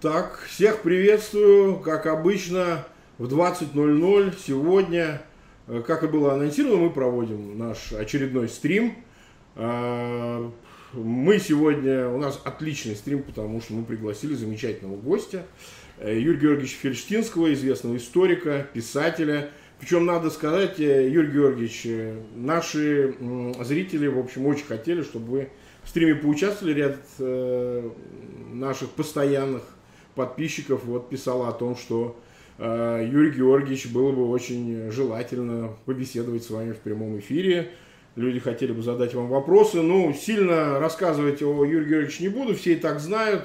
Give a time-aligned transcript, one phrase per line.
[0.00, 2.86] Так, всех приветствую, как обычно,
[3.18, 5.22] в 20.00 сегодня,
[5.66, 8.94] э, как и было анонсировано, мы проводим наш очередной стрим.
[9.56, 10.52] А,
[10.92, 15.44] мы сегодня, у нас отличный стрим, потому что мы пригласили замечательного гостя,
[15.98, 19.50] э, Юрия Георгиевича Фельштинского, известного историка, писателя.
[19.80, 23.16] Причем, надо сказать, э, Юрий Георгиевич, наши
[23.64, 25.48] зрители, в общем, очень хотели, чтобы вы
[25.82, 26.74] в стриме поучаствовали.
[26.74, 26.98] Ряд
[28.52, 29.64] наших постоянных
[30.18, 32.18] подписчиков вот писала о том, что
[32.58, 37.70] э, Юрий Георгиевич было бы очень желательно побеседовать с вами в прямом эфире.
[38.16, 39.80] Люди хотели бы задать вам вопросы.
[39.80, 43.44] Ну, сильно рассказывать о Юрии Георгиевиче не буду, все и так знают.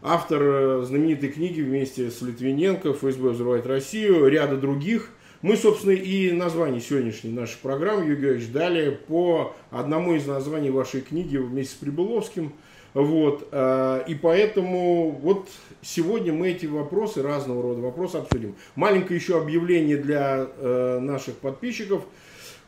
[0.00, 5.10] Автор э, знаменитой книги вместе с Литвиненко «ФСБ взрывает Россию», ряда других.
[5.42, 11.02] Мы, собственно, и название сегодняшней нашей программы, Юрий Георгиевич, дали по одному из названий вашей
[11.02, 12.54] книги вместе с Прибыловским–
[13.02, 15.48] вот, э, и поэтому вот
[15.82, 18.56] сегодня мы эти вопросы, разного рода вопросы обсудим.
[18.74, 22.02] Маленькое еще объявление для э, наших подписчиков.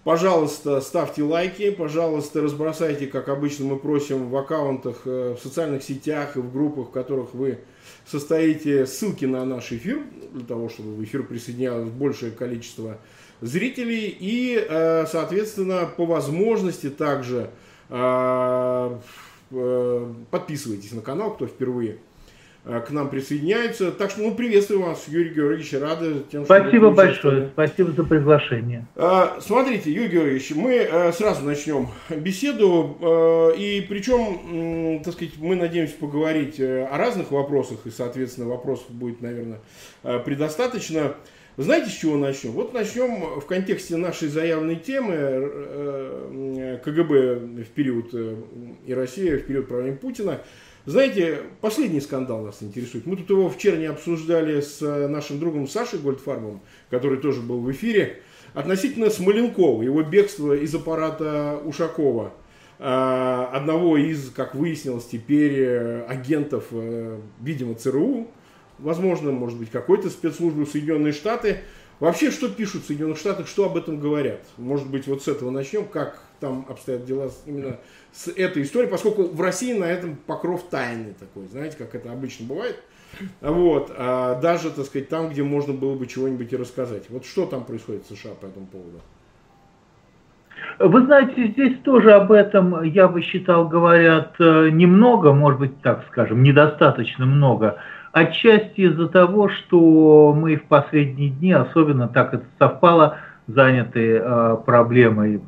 [0.05, 6.37] Пожалуйста, ставьте лайки, пожалуйста, разбросайте, как обычно мы просим в аккаунтах, э, в социальных сетях
[6.37, 7.59] и в группах, в которых вы
[8.07, 10.01] состоите, ссылки на наш эфир,
[10.33, 12.99] для того, чтобы в эфир присоединялось большее количество
[13.41, 14.17] зрителей.
[14.21, 14.65] И,
[15.11, 17.51] соответственно, по возможности также
[17.91, 18.99] Э,
[20.31, 21.97] подписывайтесь на канал, кто впервые
[22.65, 23.91] э, к нам присоединяется.
[23.91, 28.87] Так что, ну, приветствую вас, Юрий Георгиевич, рады тем, что Спасибо большое, спасибо за приглашение.
[28.97, 32.97] А, смотрите, Юрий Георгиевич, мы э, сразу начнем беседу,
[33.59, 39.61] и причем, так сказать, мы надеемся поговорить о разных вопросах, и, соответственно, вопросов будет, наверное,
[40.25, 41.15] предостаточно.
[41.61, 42.53] Знаете, с чего начнем?
[42.53, 48.37] Вот начнем в контексте нашей заявленной темы э, КГБ в период э,
[48.87, 50.41] и Россия в период правления Путина.
[50.87, 53.05] Знаете, последний скандал нас интересует.
[53.05, 57.71] Мы тут его вчера не обсуждали с нашим другом Сашей Гольдфарбом, который тоже был в
[57.73, 58.23] эфире,
[58.55, 62.33] относительно Смоленкова, его бегства из аппарата Ушакова
[62.79, 62.85] э,
[63.53, 65.63] одного из, как выяснилось теперь,
[66.09, 66.69] агентов,
[67.39, 68.29] видимо, ЦРУ,
[68.83, 71.59] возможно, может быть, какой-то спецслужбы Соединенные Штаты.
[71.99, 74.41] Вообще, что пишут в Соединенных Штатах, что об этом говорят?
[74.57, 77.77] Может быть, вот с этого начнем, как там обстоят дела именно
[78.13, 82.47] с этой историей, поскольку в России на этом покров тайны такой, знаете, как это обычно
[82.47, 82.83] бывает.
[83.41, 87.11] Вот, а даже, так сказать, там, где можно было бы чего-нибудь и рассказать.
[87.11, 89.01] Вот что там происходит в США по этому поводу?
[90.79, 96.05] Вы знаете, здесь тоже об этом, я бы считал, говорят э, немного, может быть, так
[96.09, 97.77] скажем, недостаточно много.
[98.13, 105.43] Отчасти из-за того, что мы в последние дни, особенно так это совпало, заняты э, проблемой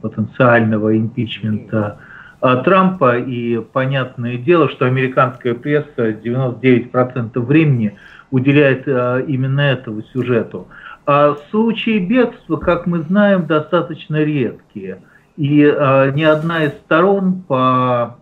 [0.00, 1.98] потенциального импичмента
[2.40, 3.18] э, Трампа.
[3.18, 7.98] И понятное дело, что американская пресса 99% времени
[8.30, 10.68] уделяет э, именно этому сюжету.
[11.04, 15.02] А случаи бегства, как мы знаем, достаточно редкие.
[15.36, 18.18] И ни одна из сторон по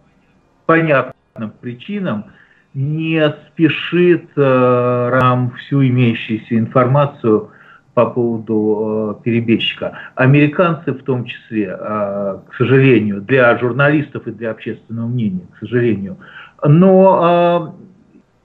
[0.65, 2.25] понятным причинам–
[2.75, 7.51] не спешит э, нам всю имеющуюся информацию
[7.95, 9.99] по поводу э, перебежчика.
[10.15, 16.19] Американцы в том числе, э, к сожалению, для журналистов и для общественного мнения, к сожалению.
[16.65, 17.75] Но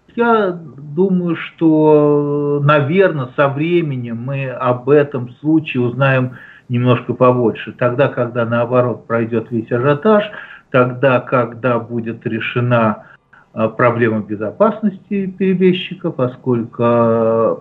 [0.08, 6.38] э, я думаю, что, наверное, со временем мы об этом случае узнаем
[6.68, 7.74] немножко побольше.
[7.74, 10.32] Тогда, когда наоборот пройдет весь ажиотаж,
[10.72, 13.15] тогда, когда будет решена Э,
[13.78, 17.56] проблема безопасности перебежчика, поскольку э,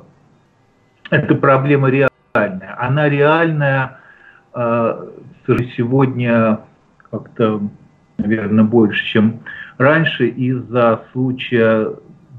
[1.11, 2.77] эта проблема реальная.
[2.79, 4.01] Она реальная
[4.55, 5.09] э,
[5.77, 6.61] сегодня
[7.11, 7.63] как-то,
[8.19, 9.41] наверное, больше, чем
[9.79, 11.95] раньше из-за случая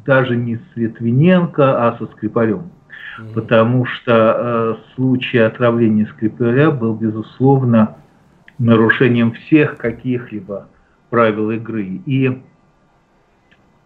[0.05, 2.71] даже не с Литвиненко, а со Скрипалем.
[3.19, 3.33] Mm-hmm.
[3.33, 7.95] Потому что э, случай отравления Скрипаля был, безусловно,
[8.59, 10.67] нарушением всех каких-либо
[11.09, 12.01] правил игры.
[12.05, 12.41] И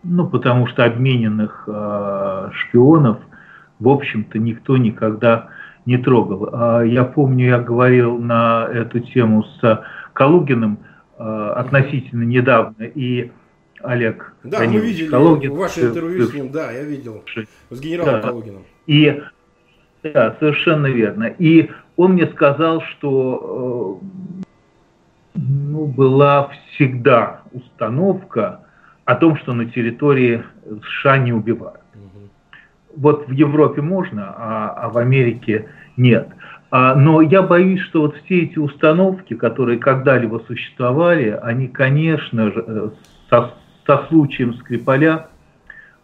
[0.04, 3.20] ну, потому что обмененных э, шпионов,
[3.80, 5.50] в общем-то, никто никогда
[5.86, 6.50] не трогал.
[6.52, 10.80] А я помню, я говорил на эту тему с Калугиным
[11.18, 13.32] э, относительно недавно, и
[13.82, 17.24] Олег Да, мы видели Калугин, ваше интервью с ним, да, я видел,
[17.70, 18.64] с генералом да, Калугиным.
[18.88, 19.22] И,
[20.04, 21.26] да, совершенно верно.
[21.26, 28.62] И он мне сказал, что э, ну, была всегда установка,
[29.10, 30.44] о том, что на территории
[30.84, 31.82] США не убивают.
[32.96, 35.66] Вот в Европе можно, а, а в Америке
[35.98, 36.28] нет.
[36.70, 42.64] А, но я боюсь, что вот все эти установки, которые когда-либо существовали, они, конечно же,
[42.68, 42.90] э,
[43.32, 43.56] со,
[43.88, 45.26] со случаем Скрипаля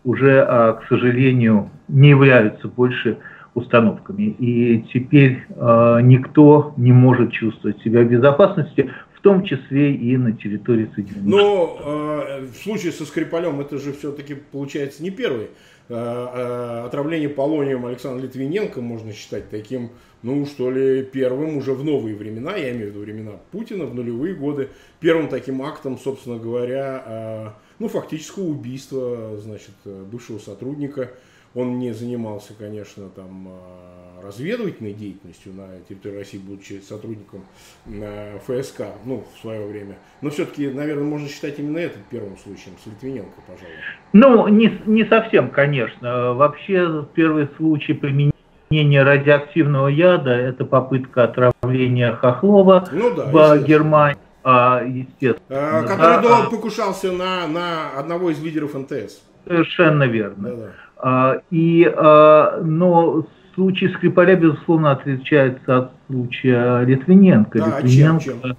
[0.03, 3.19] уже, а, к сожалению, не являются больше
[3.53, 4.35] установками.
[4.39, 8.89] И теперь э, никто не может чувствовать себя в безопасности,
[9.25, 14.35] том числе и на территории Соединенных Но э, в случае со Скрипалем это же все-таки
[14.35, 15.47] получается не первый.
[15.89, 19.89] Э, э, отравление полонием Александра Литвиненко можно считать таким,
[20.21, 23.95] ну что ли, первым уже в новые времена, я имею в виду времена Путина, в
[23.95, 24.69] нулевые годы,
[24.99, 27.49] первым таким актом, собственно говоря, э,
[27.79, 31.09] ну фактического убийства, значит, бывшего сотрудника
[31.55, 37.45] он не занимался, конечно, там а, разведывательной деятельностью на территории России, будучи сотрудником
[37.87, 39.95] а, ФСК, ну, в свое время.
[40.21, 43.75] Но все-таки, наверное, можно считать именно этот первым случаем с Литвиненко, пожалуй.
[44.13, 46.33] Ну, не, не совсем, конечно.
[46.33, 54.17] Вообще, первый случай применения радиоактивного яда– это попытка отравления Хохлова ну, да, в Германии.
[54.47, 55.39] А, естественно.
[55.49, 59.23] А, который да, покушался на, на одного из лидеров НТС.
[59.47, 60.49] Совершенно верно.
[60.49, 60.71] Да, да.
[60.97, 63.25] А, и, а, но
[63.55, 67.59] случай Скрипаля, безусловно, отличается от случая Литвиненко.
[67.59, 68.57] Да, Литвиненко чем, чем?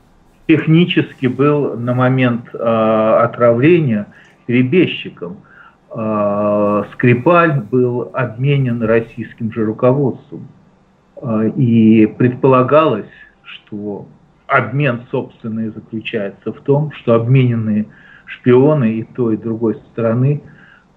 [0.48, 4.08] технически был на момент а, отравления
[4.46, 5.38] перебежчиком.
[6.92, 10.48] Скрипаль был обменен российским же руководством.
[11.56, 13.08] И предполагалось,
[13.42, 14.06] что
[14.46, 17.86] обмен, собственно, и заключается в том, что обмененные
[18.26, 20.42] шпионы и той, и другой стороны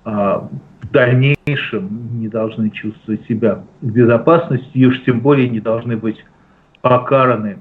[0.05, 0.49] в
[0.91, 6.23] дальнейшем не должны чувствовать себя в безопасности и уж тем более не должны быть
[6.81, 7.59] покараны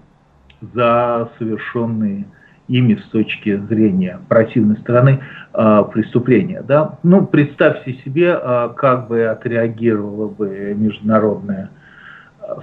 [0.60, 2.26] за совершенные
[2.68, 5.20] ими с точки зрения противной стороны
[5.54, 6.62] э, преступления.
[6.62, 6.98] Да?
[7.02, 11.70] Ну, представьте себе, э, как бы отреагировало бы международное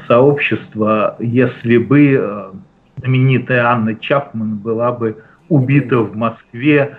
[0.07, 2.53] сообщество, если бы
[2.97, 6.97] знаменитая Анна Чапман была бы убита в Москве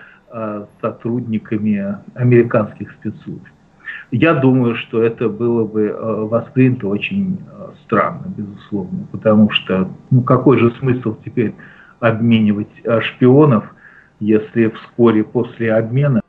[0.81, 3.45] сотрудниками американских спецслужб.
[4.11, 10.23] Я думаю, что это было бы э, воспринято очень э, странно, безусловно, потому что ну
[10.23, 11.55] какой же смысл теперь
[11.99, 12.69] обменивать
[13.01, 13.65] шпионов,
[14.21, 16.21] если вскоре после обмена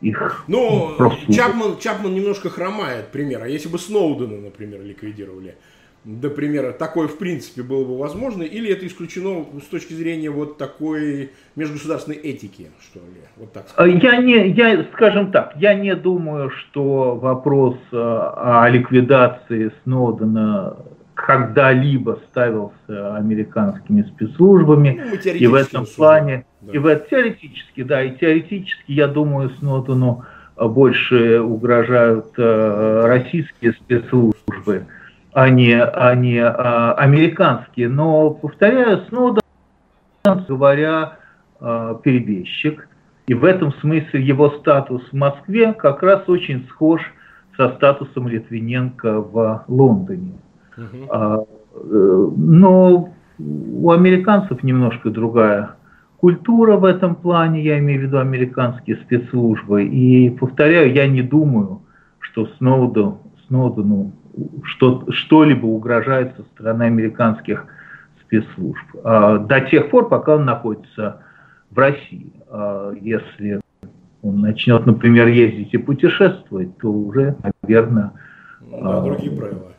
[0.00, 1.32] их Ну, просто...
[1.32, 3.42] Чапман, Чапман немножко хромает пример.
[3.42, 5.56] А если бы Сноудена, например, ликвидировали,
[6.04, 11.32] например, такое в принципе было бы возможно, или это исключено с точки зрения вот такой
[11.56, 13.22] межгосударственной этики, что ли?
[13.36, 14.02] Вот так сказать.
[14.02, 20.76] Я не, я, скажем так, я не думаю, что вопрос э, о ликвидации Сноудена
[21.14, 26.72] когда-либо ставился американскими спецслужбами, ну, и в этом плане, да.
[26.72, 30.24] и в теоретически, да, и теоретически, я думаю, Сноудену
[30.56, 34.86] больше угрожают э, российские спецслужбы
[35.38, 37.88] а не, а не а, американские.
[37.88, 39.40] Но, повторяю, Сноуден,
[40.48, 41.18] говоря,
[41.60, 42.88] а, перебежчик.
[43.28, 47.00] И в этом смысле его статус в Москве как раз очень схож
[47.56, 50.32] со статусом Литвиненко в Лондоне.
[50.76, 51.46] Угу.
[52.36, 55.76] Но у американцев немножко другая
[56.16, 59.84] культура в этом плане, я имею в виду американские спецслужбы.
[59.84, 61.82] И повторяю, я не думаю,
[62.20, 64.12] что Сноуду, Сноудену
[64.64, 67.66] что, что-либо угрожает со стороны американских
[68.22, 68.84] спецслужб.
[69.04, 71.22] А, до тех пор, пока он находится
[71.70, 72.32] в России.
[72.48, 73.60] А, если
[74.22, 78.12] он начнет, например, ездить и путешествовать, то уже, наверное...
[78.60, 79.72] Да, другие правила.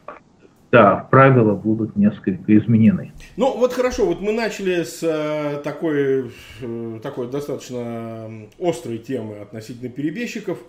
[0.72, 3.12] Да, правила будут несколько изменены.
[3.38, 9.90] Ну вот хорошо, вот мы начали с э, такой, э, такой достаточно острой темы относительно
[9.90, 10.60] перебежчиков.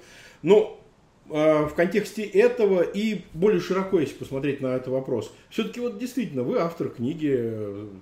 [0.43, 0.90] Но а,
[1.31, 5.33] в контексте этого и более широко, если посмотреть на этот вопрос.
[5.49, 7.53] Все-таки вот действительно вы автор книги,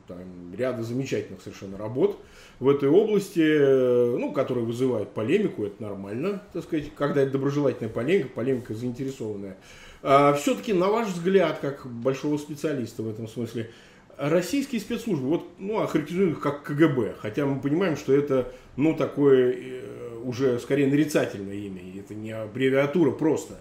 [0.07, 0.19] там,
[0.57, 2.19] ряда замечательных совершенно работ
[2.59, 8.29] в этой области, ну, которые вызывают полемику, это нормально, так сказать, когда это доброжелательная полемика,
[8.29, 9.57] полемика заинтересованная.
[10.03, 13.71] А, все-таки, на ваш взгляд, как большого специалиста в этом смысле,
[14.17, 19.55] российские спецслужбы, вот, ну, охарактеризуем их как КГБ, хотя мы понимаем, что это, ну, такое
[19.57, 19.98] э,
[20.29, 23.55] уже скорее нарицательное имя, это не аббревиатура просто.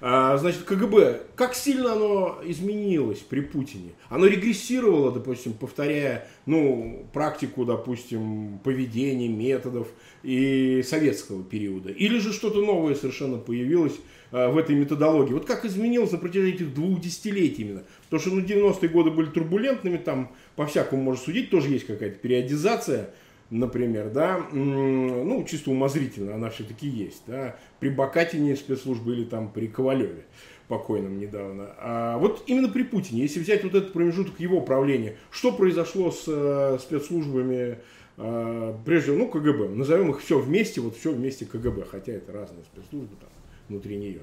[0.00, 3.90] А, значит, КГБ, как сильно оно изменилось при Путине?
[4.08, 9.88] Оно регрессировало, допустим, повторяя, ну, практику, допустим, поведения, методов
[10.22, 11.90] и советского периода?
[11.90, 13.94] Или же что-то новое совершенно появилось
[14.32, 15.34] а, в этой методологии.
[15.34, 17.82] Вот как изменилось на протяжении этих двух десятилетий именно.
[18.10, 23.10] Потому что ну, 90-е годы были турбулентными, там по-всякому можно судить, тоже есть какая-то периодизация,
[23.52, 29.66] например, да, ну, чисто умозрительно она все-таки есть, да, при Бакатине спецслужбы или там при
[29.66, 30.24] Ковалеве
[30.68, 31.68] покойном недавно.
[31.78, 36.24] А вот именно при Путине, если взять вот этот промежуток его правления, что произошло с
[36.26, 37.78] э, спецслужбами,
[38.16, 42.32] э, прежде всего, ну, КГБ, назовем их все вместе, вот все вместе КГБ, хотя это
[42.32, 43.28] разные спецслужбы там
[43.68, 44.22] внутри нее?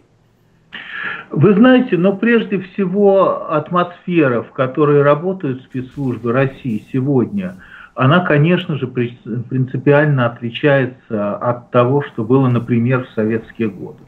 [1.30, 7.58] Вы знаете, но прежде всего атмосфера, в которой работают спецслужбы России сегодня,
[8.00, 14.00] она, конечно же, принципиально отличается от того, что было, например, в советские годы.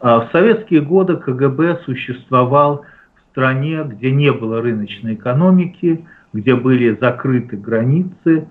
[0.00, 6.96] А в советские годы КГБ существовал в стране, где не было рыночной экономики, где были
[6.98, 8.48] закрыты границы.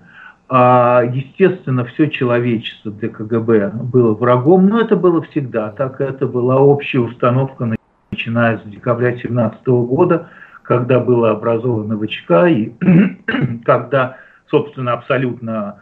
[0.48, 6.00] А, естественно, все человечество для КГБ было врагом, но это было всегда так.
[6.00, 7.76] Это была общая установка,
[8.12, 10.28] начиная с декабря 2017 года,
[10.62, 12.72] когда было образовано ВЧК и
[13.64, 14.18] когда,
[14.50, 15.80] собственно, абсолютно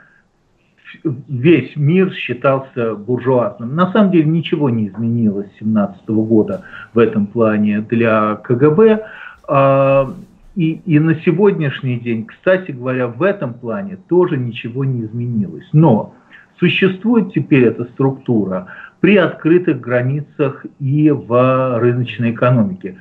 [1.03, 3.75] весь мир считался буржуазным.
[3.75, 9.07] На самом деле ничего не изменилось с 2017 года в этом плане для КГБ.
[9.49, 10.11] А,
[10.55, 15.69] и, и на сегодняшний день, кстати говоря, в этом плане тоже ничего не изменилось.
[15.73, 16.15] Но
[16.59, 18.67] существует теперь эта структура
[19.01, 22.97] при открытых границах и в рыночной экономике.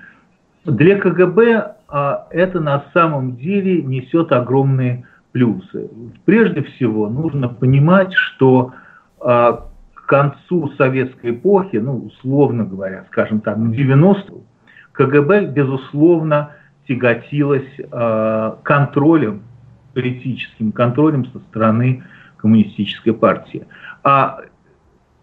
[0.65, 5.89] Для КГБ а, это на самом деле несет огромные плюсы.
[6.23, 8.71] Прежде всего, нужно понимать, что
[9.19, 14.33] а, к концу советской эпохи, ну, условно говоря, скажем так, 90
[14.93, 16.51] КГБ, безусловно,
[16.87, 19.43] тяготилась э, контролем,
[19.93, 22.03] политическим контролем со стороны
[22.35, 23.65] коммунистической партии.
[24.03, 24.41] А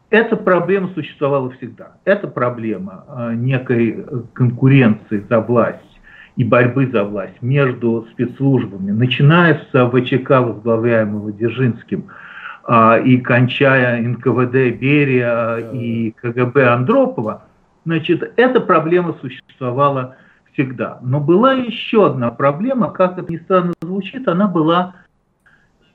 [0.09, 1.93] эта проблема существовала всегда.
[2.05, 5.90] Это проблема э, некой конкуренции за власть
[6.37, 12.09] и борьбы за власть между спецслужбами, начиная с ВЧК, возглавляемого Дзержинским,
[12.67, 17.45] э, и кончая НКВД Берия и КГБ Андропова,
[17.85, 20.17] значит, эта проблема существовала
[20.53, 20.99] всегда.
[21.03, 24.95] Но была еще одна проблема, как это ни странно звучит, она была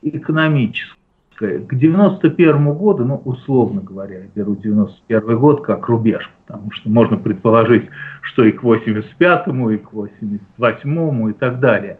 [0.01, 1.05] экономическая.
[1.38, 7.18] К 91 году, ну, условно говоря, я беру 91 год как рубеж, потому что можно
[7.18, 7.89] предположить,
[8.22, 11.98] что и к 85-му, и к 88-му, и так далее.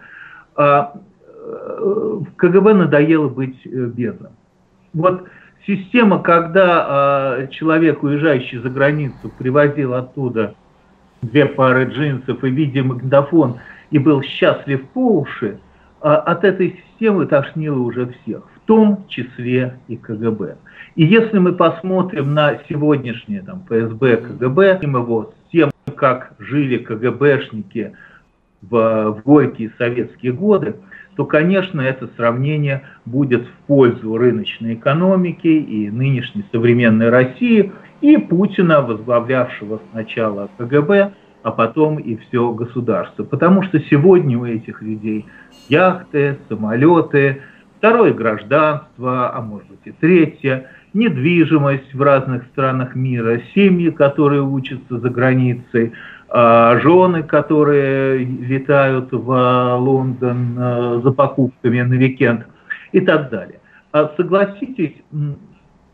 [0.56, 0.94] А,
[1.28, 4.32] э, КГБ надоело быть э, бедным.
[4.94, 5.28] Вот
[5.68, 10.56] система, когда а, человек, уезжающий за границу, привозил оттуда
[11.22, 13.58] две пары джинсов и видеомагнитофон
[13.92, 15.60] и был счастлив по уши,
[16.02, 20.58] а от этой системы тошнило уже всех, в том числе и КГБ.
[20.96, 27.94] И если мы посмотрим на сегодняшнее там, ФСБ, КГБ, его с тем, как жили КГБшники
[28.62, 30.76] в, в горькие советские годы,
[31.16, 38.82] то, конечно, это сравнение будет в пользу рыночной экономики и нынешней современной России– и Путина,
[38.82, 43.24] возглавлявшего сначала КГБ, а потом и все государство.
[43.24, 45.26] Потому что сегодня у этих людей
[45.70, 47.42] яхты, самолеты,
[47.78, 55.00] второе гражданство, а может быть и третье, недвижимость в разных странах мира, семьи, которые учатся
[55.00, 55.94] за границей,
[56.30, 62.46] а, жены, которые летают в Лондон а, за покупками на викенд
[62.92, 63.60] и так далее.
[63.92, 64.94] А согласитесь,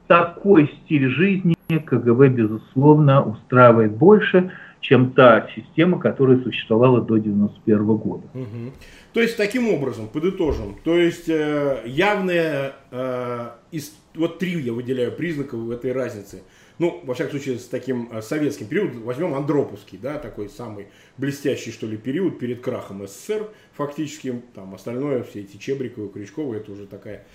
[0.08, 8.28] такой стиль жизни КГБ, безусловно, устраивает больше, чем та система, которая существовала до 1991 года.
[8.34, 8.72] Угу.
[9.14, 15.12] То есть, таким образом, подытожим, то есть, э, явные, э, из, вот три я выделяю
[15.12, 16.44] признаков в этой разнице–
[16.82, 21.72] ну, во всяком случае, с таким э, советским периодом, возьмем Андроповский, да, такой самый блестящий,
[21.72, 23.52] что ли, период перед крахом СССР,
[23.86, 27.26] фактически, там, остальное, все эти Чебриковы, Крючковы, это уже такая,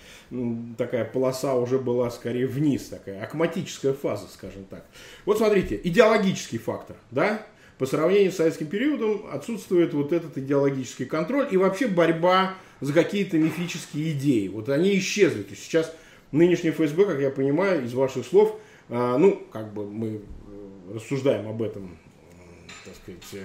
[0.77, 4.85] такая полоса уже была скорее вниз, такая акматическая фаза, скажем так.
[5.25, 7.45] Вот смотрите, идеологический фактор, да,
[7.77, 13.37] по сравнению с советским периодом отсутствует вот этот идеологический контроль и вообще борьба за какие-то
[13.37, 14.47] мифические идеи.
[14.47, 15.43] Вот они исчезли.
[15.43, 15.93] То есть сейчас
[16.31, 21.47] нынешний ФСБ, как я понимаю, из ваших слов, а, ну, как бы мы э, рассуждаем
[21.47, 21.97] об этом,
[22.85, 23.43] так сказать,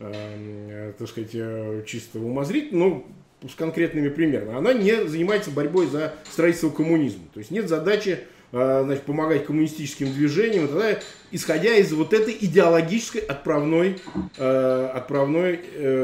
[0.00, 3.04] э, э, так сказать, чисто умозрительно,
[3.40, 4.56] но с конкретными примерами.
[4.56, 7.24] Она не занимается борьбой за строительство коммунизма.
[7.32, 8.18] То есть нет задачи
[8.50, 10.98] значит, помогать коммунистическим движениям, тогда,
[11.30, 13.98] исходя из вот этой идеологической отправной,
[14.36, 15.60] отправной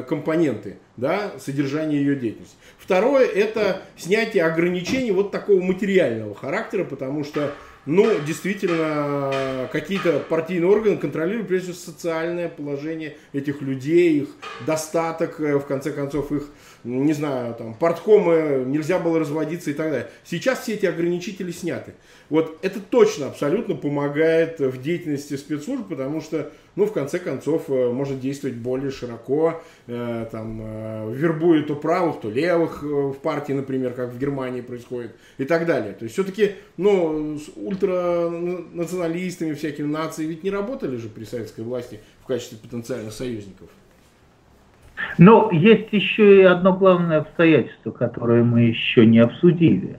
[0.08, 2.56] компоненты да, содержания ее деятельности.
[2.78, 7.52] Второе– это снятие ограничений вот такого материального характера, потому что
[7.86, 14.28] ну, действительно, какие-то партийные органы контролируют, прежде всего, социальное положение этих людей, их
[14.66, 16.48] достаток, э, в конце концов, их,
[16.82, 20.10] не знаю, там, порткомы, нельзя было разводиться и так далее.
[20.24, 21.94] Сейчас все эти ограничители сняты.
[22.28, 27.90] Вот это точно абсолютно помогает в деятельности спецслужб, потому что, ну, в конце концов, э,
[27.90, 33.94] может действовать более широко, э, там, э, вербует то правых, то левых в партии, например,
[33.94, 35.94] как в Германии происходит, и так далее.
[35.94, 42.00] То есть, все-таки, ну, с ультранационалистами, всякими нации ведь не работали же при советской власти
[42.22, 43.68] в качестве потенциальных союзников.
[45.18, 49.98] Но есть еще и одно главное обстоятельство, которое мы еще не обсудили.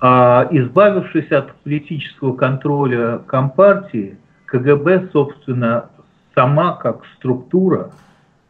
[0.00, 4.16] А, избавившись от политического контроля Компартии,
[4.46, 5.90] КГБ, собственно,
[6.34, 7.90] сама как структура,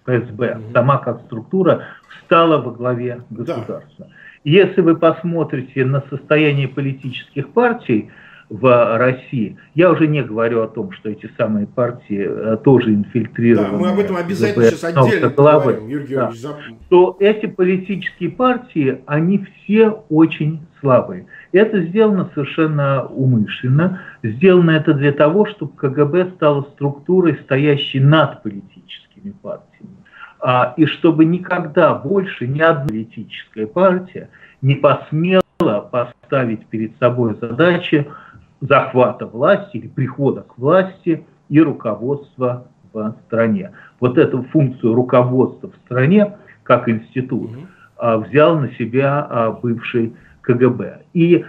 [0.07, 0.73] ФСБ, угу.
[0.73, 1.85] сама как структура
[2.25, 3.85] стала во главе государства.
[3.99, 4.07] Да.
[4.45, 8.11] Если вы посмотрите на состояние политических партий,
[8.50, 9.57] в России.
[9.75, 13.71] Я уже не говорю о том, что эти самые партии э, тоже инфильтрированы.
[13.71, 16.33] Да, мы об этом обязательно сейчас отдельно поговорим, Юрий да.
[16.91, 21.26] То эти политические партии, они все очень слабые.
[21.55, 24.01] Это сделано совершенно умышленно.
[24.25, 29.95] Сделано это для того, чтобы КГБ стала структурой, стоящей над политическими партиями.
[30.41, 34.31] А, и чтобы никогда больше ни одна политическая партия
[34.63, 38.07] не посмела поставить перед собой задачу
[38.61, 43.71] захвата власти или прихода к власти и руководства в стране.
[44.01, 47.53] Вот эту функцию руководства в стране как институт
[47.97, 51.03] а, взял на себя а, бывший КГБ.
[51.15, 51.45] И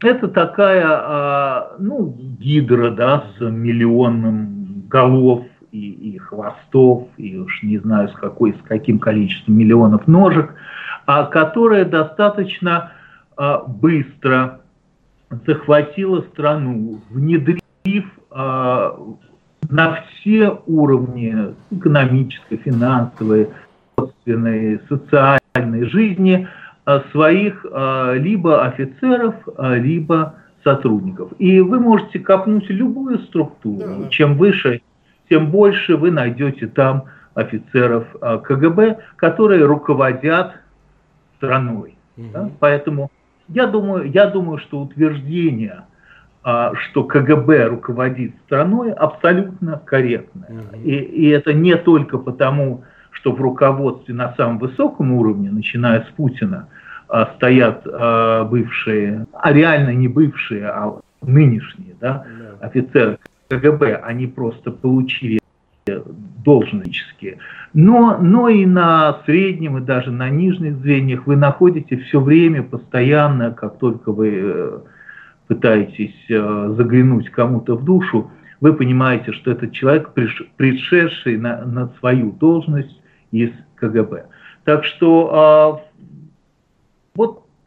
[0.00, 7.78] это такая, а, ну, гидра, да, с миллионом голов и, и хвостов, и уж не
[7.78, 10.54] знаю, с, какой, с каким количеством миллионов ножек,
[11.06, 12.92] а, которая достаточно
[13.36, 14.60] а, быстро
[15.46, 17.60] захватила страну, внедрив
[18.30, 18.98] а,
[19.68, 23.48] на все уровни экономической, финансовой,
[23.98, 26.48] собственной, социальной жизни
[27.10, 31.32] своих а, либо офицеров, а, либо сотрудников.
[31.38, 34.04] И вы можете копнуть любую структуру.
[34.04, 34.08] Да.
[34.08, 34.80] Чем выше,
[35.28, 37.04] тем больше вы найдете там
[37.34, 40.54] офицеров КГБ, которые руководят
[41.36, 41.96] страной.
[42.16, 42.26] Угу.
[42.32, 42.50] Да?
[42.58, 43.10] Поэтому
[43.48, 45.84] я думаю, я думаю, что утверждение,
[46.42, 50.48] что КГБ руководит страной, абсолютно корректное.
[50.48, 50.80] Угу.
[50.84, 56.06] И, и это не только потому, что в руководстве на самом высоком уровне, начиная с
[56.16, 56.68] Путина,
[57.36, 62.24] стоят а, бывшие, а реально не бывшие, а нынешние да,
[62.60, 63.18] офицеры
[63.48, 65.40] КГБ, они просто получили
[66.44, 67.38] должностные,
[67.72, 73.52] но, но и на среднем и даже на нижних звеньях вы находите все время, постоянно,
[73.52, 74.78] как только вы э,
[75.46, 80.10] пытаетесь э, заглянуть кому-то в душу, вы понимаете, что этот человек,
[80.56, 84.26] пришедший на, на свою должность из КГБ.
[84.64, 85.87] Так что а,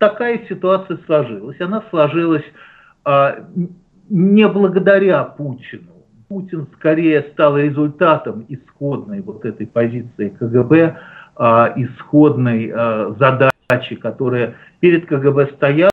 [0.02, 1.62] такая ситуация сложилась.
[1.62, 2.44] Она сложилась
[3.06, 3.36] а,
[4.10, 5.92] не благодаря Путину,
[6.28, 10.98] Путин скорее стал результатом исходной вот этой позиции КГБ,
[11.36, 15.92] а, исходной а, задачи, которая перед КГБ стояла,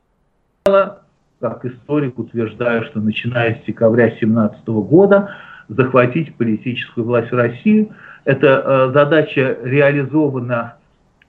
[1.39, 5.35] как историк утверждаю, что начиная с декабря 2017 года
[5.67, 7.91] захватить политическую власть России.
[8.25, 10.78] Эта а, задача реализована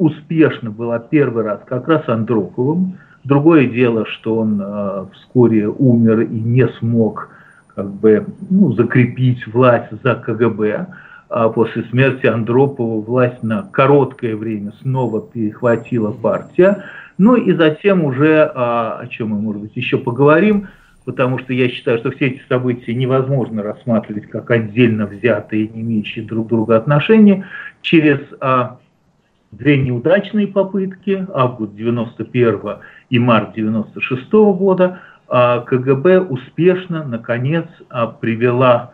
[0.00, 2.98] успешно была первый раз как раз Андроповым.
[3.22, 7.28] Другое дело, что он э, вскоре умер и не смог
[7.74, 10.86] как бы ну, закрепить власть за КГБ.
[11.28, 16.82] А после смерти Андропова власть на короткое время снова перехватила партия.
[17.18, 20.68] Ну и затем уже, а, о чем мы, может быть, еще поговорим,
[21.04, 26.24] потому что я считаю, что все эти события невозможно рассматривать как отдельно взятые, не имеющие
[26.24, 27.46] друг друга отношения.
[27.82, 28.78] Через а,
[29.52, 32.60] две неудачные попытки, август 91
[33.10, 38.92] и март 96 года, а, КГБ успешно, наконец, а, привела,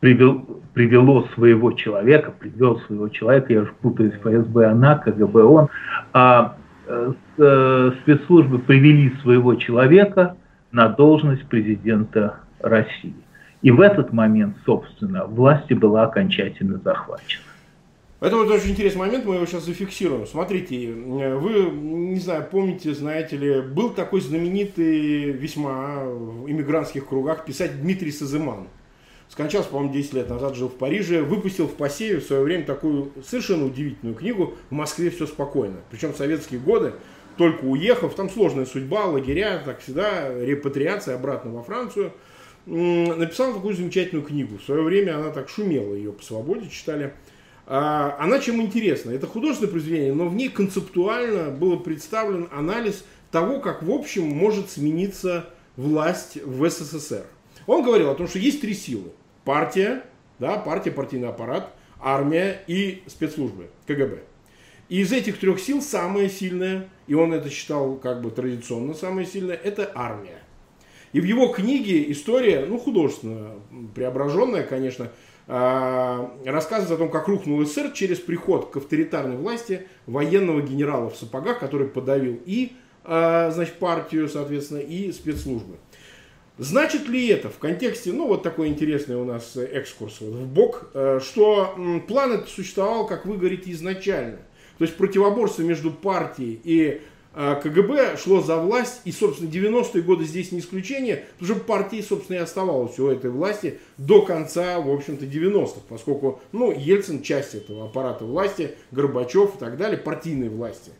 [0.00, 0.44] привел,
[0.74, 5.68] привело своего человека, привел своего человека, я уже путаюсь, ФСБ она, КГБ он,
[6.12, 10.36] а э, спецслужбы привели своего человека
[10.70, 13.14] на должность президента России.
[13.62, 17.42] И в этот момент, собственно, власти была окончательно захвачена.
[18.18, 20.26] Это вот очень интересный момент, мы его сейчас зафиксируем.
[20.26, 27.76] Смотрите, вы, не знаю, помните, знаете ли, был такой знаменитый весьма в иммигрантских кругах писатель
[27.76, 28.68] Дмитрий Сазыман.
[29.28, 33.12] Скончался, по-моему, 10 лет назад, жил в Париже, выпустил в посеве в свое время такую
[33.28, 35.76] совершенно удивительную книгу «В Москве все спокойно».
[35.90, 36.94] Причем в советские годы,
[37.36, 42.12] только уехав, там сложная судьба, лагеря, так всегда, репатриация обратно во Францию.
[42.64, 44.56] Написал такую замечательную книгу.
[44.56, 47.12] В свое время она так шумела, ее по свободе читали.
[47.66, 49.10] А, она чем интересна?
[49.10, 54.70] Это художественное произведение, но в ней концептуально был представлен анализ того, как в общем может
[54.70, 57.26] смениться власть в СССР.
[57.66, 59.10] Он говорил о том, что есть три силы.
[59.44, 60.04] Партия,
[60.38, 64.20] да, партия, партийный аппарат, армия и спецслужбы, КГБ.
[64.88, 69.26] И из этих трех сил самая сильная, и он это считал как бы традиционно самая
[69.26, 70.38] сильная, это армия.
[71.12, 73.54] И в его книге история, ну, художественно
[73.94, 75.10] преображенная, конечно,
[75.46, 81.60] рассказывает о том, как рухнул СССР через приход к авторитарной власти военного генерала в сапогах,
[81.60, 82.72] который подавил и
[83.08, 85.76] а, значит, партию, соответственно, и спецслужбы.
[86.58, 90.90] Значит ли это в контексте, ну вот такой интересный у нас экскурс вот в бок,
[90.94, 91.76] э, что
[92.08, 94.38] план этот существовал, как вы говорите, изначально.
[94.78, 97.02] То есть противоборство между партией и
[97.36, 102.38] КГБ шло за власть, и, собственно, 90-е годы здесь не исключение, потому что партии, собственно,
[102.38, 107.84] и оставалось у этой власти до конца, в общем-то, 90-х, поскольку, ну, Ельцин часть этого
[107.84, 110.92] аппарата власти, Горбачев и так далее, партийной власти.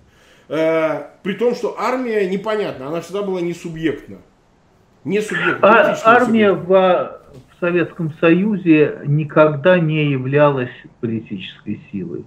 [0.51, 4.19] Э, при том, что армия непонятна, она всегда была не субъектна.
[5.05, 10.71] Не субъект, а, армия в, в Советском Союзе никогда не являлась
[11.01, 12.27] политической силой.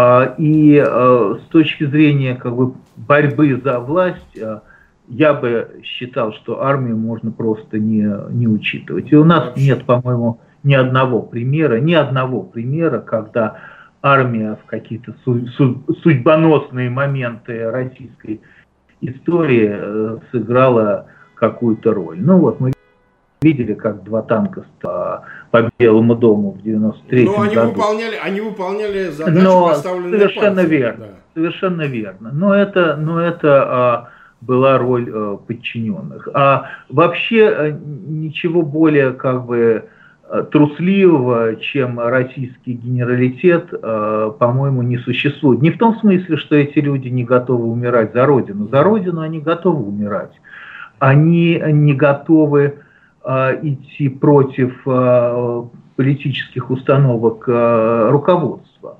[0.00, 4.62] А, и а, с точки зрения как бы, борьбы за власть, а,
[5.08, 9.12] я бы считал, что армию можно просто не, не учитывать.
[9.12, 13.58] И у нас нет, по-моему, ни одного примера, ни одного примера, когда
[14.00, 18.40] армия в какие-то судьбоносные моменты российской
[19.02, 22.18] истории э, сыграла какую-то роль.
[22.20, 22.72] Ну вот мы
[23.42, 24.64] видели, как два танка
[25.50, 27.70] по Белому дому в 93 Но они году.
[27.72, 31.06] Выполняли, они выполняли задачи, но поставленные Совершенно партией, верно.
[31.06, 31.12] Да.
[31.34, 32.30] Совершенно верно.
[32.32, 34.08] Но это, но это а,
[34.40, 36.28] была роль а, подчиненных.
[36.34, 39.86] А вообще а, ничего более как бы
[40.28, 45.62] а, трусливого, чем российский генералитет, а, по-моему, не существует.
[45.62, 48.68] Не в том смысле, что эти люди не готовы умирать за Родину.
[48.68, 50.32] За Родину они готовы умирать
[51.00, 52.72] они не готовы э,
[53.24, 55.62] идти против э,
[55.96, 58.98] политических установок э, руководства.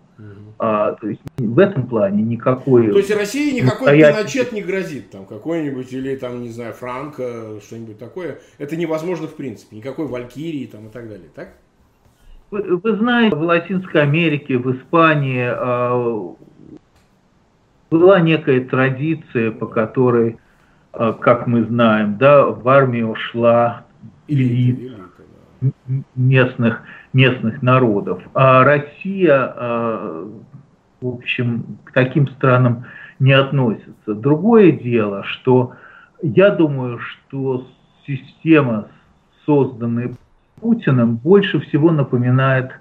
[0.62, 2.90] А, то есть в этом плане никакой...
[2.90, 7.98] То есть России никакой Пиночет не грозит, там какой-нибудь, или там, не знаю, Франко, что-нибудь
[7.98, 8.40] такое.
[8.58, 11.54] Это невозможно в принципе, никакой Валькирии там и так далее, так?
[12.50, 16.34] Вы, вы знаете, в Латинской Америке, в Испании э,
[17.90, 20.36] была некая традиция, по которой
[20.92, 23.84] как мы знаем, да, в армию шла
[24.30, 24.94] элита
[26.14, 28.22] местных, местных народов.
[28.34, 30.28] А Россия, а,
[31.00, 32.84] в общем, к таким странам
[33.18, 34.14] не относится.
[34.14, 35.72] Другое дело, что
[36.22, 37.66] я думаю, что
[38.06, 38.88] система,
[39.44, 40.12] созданная
[40.60, 42.72] Путиным, больше всего напоминает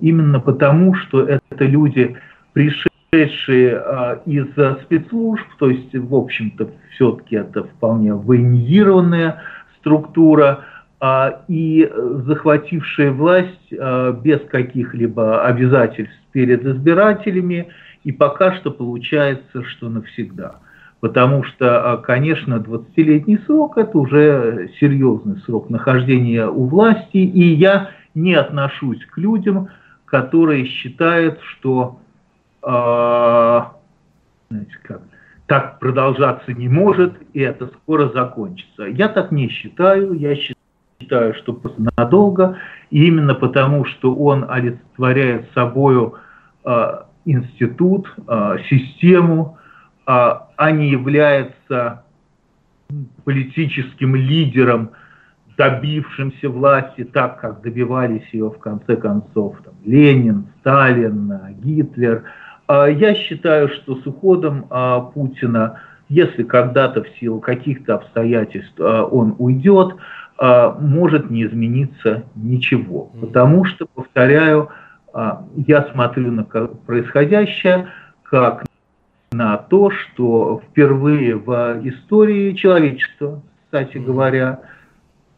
[0.00, 2.16] именно потому, что это люди,
[2.52, 4.46] пришедшие а, из
[4.82, 9.42] спецслужб, то есть, в общем-то, все-таки это вполне военизированная
[9.78, 10.77] структура, а,
[11.46, 11.90] и
[12.26, 17.68] захватившие власть а, без каких-либо обязательств перед избирателями,
[18.02, 20.56] и пока что получается, что навсегда.
[21.00, 28.34] Потому что, конечно, 20-летний срок– это уже серьезный срок нахождения у власти, и я не
[28.34, 29.68] отношусь к людям,
[30.04, 32.00] которые считают, что
[32.62, 33.74] а,
[34.50, 35.02] знаете, как,
[35.46, 38.84] так продолжаться не может, и это скоро закончится.
[38.84, 40.57] Я так не считаю, я считаю,
[41.06, 42.58] что просто надолго,
[42.90, 46.14] и именно потому, что он олицетворяет собою
[46.64, 49.58] э, институт, э, систему,
[50.06, 52.04] э, а не является
[53.24, 54.90] политическим лидером,
[55.56, 61.32] добившимся власти так, как добивались ее в конце концов там, Ленин, Сталин,
[61.62, 62.24] Гитлер–
[62.70, 64.68] я считаю, что с уходом
[65.14, 65.80] Путина,
[66.10, 69.94] если когда-то в силу каких-то обстоятельств он уйдет,
[70.40, 73.10] может не измениться ничего.
[73.20, 74.68] Потому что, повторяю,
[75.14, 77.88] я смотрю на происходящее
[78.22, 78.64] как
[79.32, 84.60] на то, что впервые в истории человечества, кстати говоря,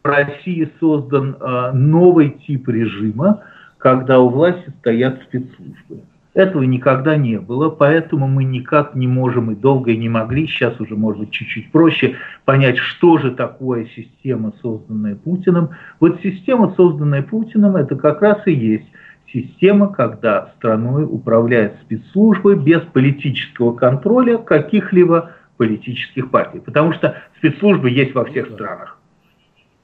[0.03, 1.35] в России создан
[1.73, 3.41] новый тип режима,
[3.77, 6.01] когда у власти стоят спецслужбы.
[6.33, 10.79] Этого никогда не было, поэтому мы никак не можем и долго и не могли, сейчас
[10.79, 12.15] уже может быть чуть-чуть проще,
[12.45, 15.71] понять, что же такое система, созданная Путиным.
[15.99, 18.85] Вот система, созданная Путиным, это как раз и есть
[19.33, 26.59] система, когда страной управляют спецслужбы без политического контроля каких-либо политических партий.
[26.59, 28.97] Потому что спецслужбы есть во всех странах.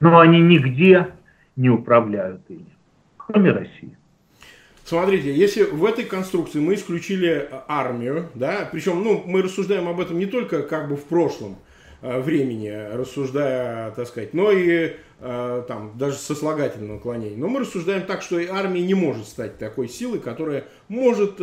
[0.00, 1.08] Но они нигде
[1.56, 2.74] не управляют ими,
[3.18, 3.97] кроме России.
[4.88, 10.18] Смотрите, если в этой конструкции мы исключили армию, да, причем, ну, мы рассуждаем об этом
[10.18, 11.58] не только как бы в прошлом,
[12.00, 17.36] времени, рассуждая, так сказать, но и там, даже сослагательного наклонения.
[17.36, 21.36] Но мы рассуждаем так, что и армия не может стать такой силой, которая может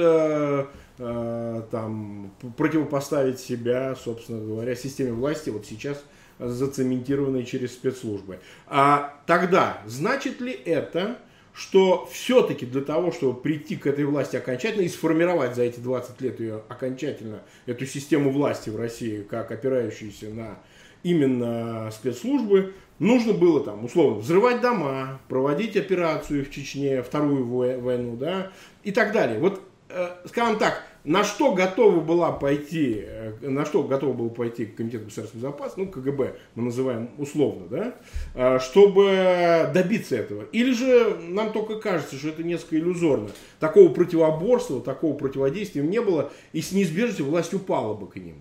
[0.97, 6.03] там, противопоставить себя, собственно говоря, системе власти вот сейчас
[6.39, 8.39] зацементированной через спецслужбы.
[8.65, 11.17] А тогда, значит ли это,
[11.55, 16.19] что все-таки для того, чтобы прийти к этой власти окончательно и сформировать за эти 20
[16.21, 20.59] лет ее окончательно, эту систему власти в России, как опирающуюся на
[21.03, 28.51] именно спецслужбы, нужно было там, условно, взрывать дома, проводить операцию в Чечне, вторую войну, да,
[28.83, 29.39] и так далее.
[29.39, 34.65] Вот, э, скажем так, на что готова была пойти, э, на что готова был пойти
[34.65, 37.93] Комитет государственной безопасности, ну, КГБ мы называем условно, да,
[38.33, 40.43] э, чтобы добиться этого.
[40.51, 43.29] Или же нам только кажется, что это несколько иллюзорно.
[43.59, 48.35] Такого противоборства, такого противодействия не было, и с неизбежностью власть упала бы к ним.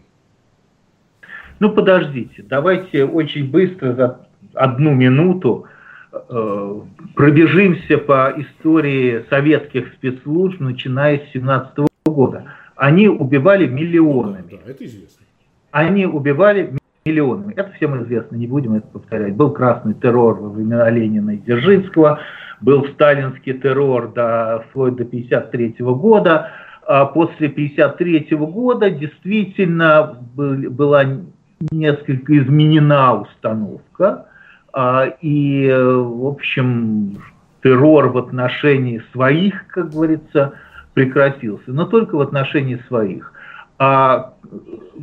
[1.60, 5.66] Ну, подождите, давайте очень быстро, за одну минуту,
[6.12, 6.80] э,
[7.14, 12.44] пробежимся по истории советских спецслужб, начиная с 17 года.
[12.76, 14.44] Они убивали миллионами.
[14.50, 15.24] Да, это известно.
[15.70, 17.54] Они убивали миллионами.
[17.54, 19.34] Это всем известно, не будем это повторять.
[19.34, 22.20] Был красный террор во времена Ленина и Дзержинского,
[22.60, 26.50] был сталинский террор до, вплоть до 1953 года.
[26.86, 31.04] А после 1953 года действительно была
[31.70, 34.26] несколько изменена установка.
[34.72, 37.16] А, и, в общем,
[37.62, 40.52] террор в отношении своих, как говорится,
[40.94, 43.32] прекратился, но только в отношении своих.
[43.78, 44.34] А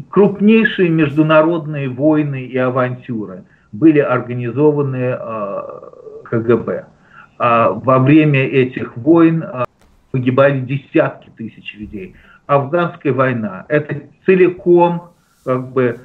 [0.09, 5.91] крупнейшие международные войны и авантюры были организованы а,
[6.23, 6.85] КГБ.
[7.37, 9.65] А во время этих войн а,
[10.11, 12.15] погибали десятки тысяч людей.
[12.47, 15.09] Афганская война– это целиком
[15.43, 15.99] как бы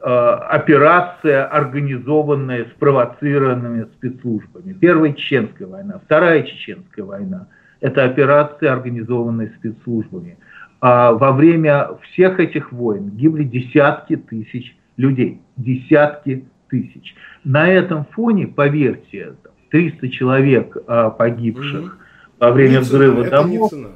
[0.00, 4.72] а, операция, организованная, спровоцированными спецслужбами.
[4.72, 7.48] Первая Чеченская война, Вторая Чеченская война–
[7.80, 10.38] это операции, организованные спецслужбами.
[10.80, 15.40] А во время всех этих войн гибли десятки тысяч людей.
[15.56, 17.14] Десятки тысяч.
[17.44, 19.34] На этом фоне, поверьте,
[19.70, 21.92] 300 человек а, погибших угу.
[22.38, 23.94] во время не взрыва цена, домов, это не, цена.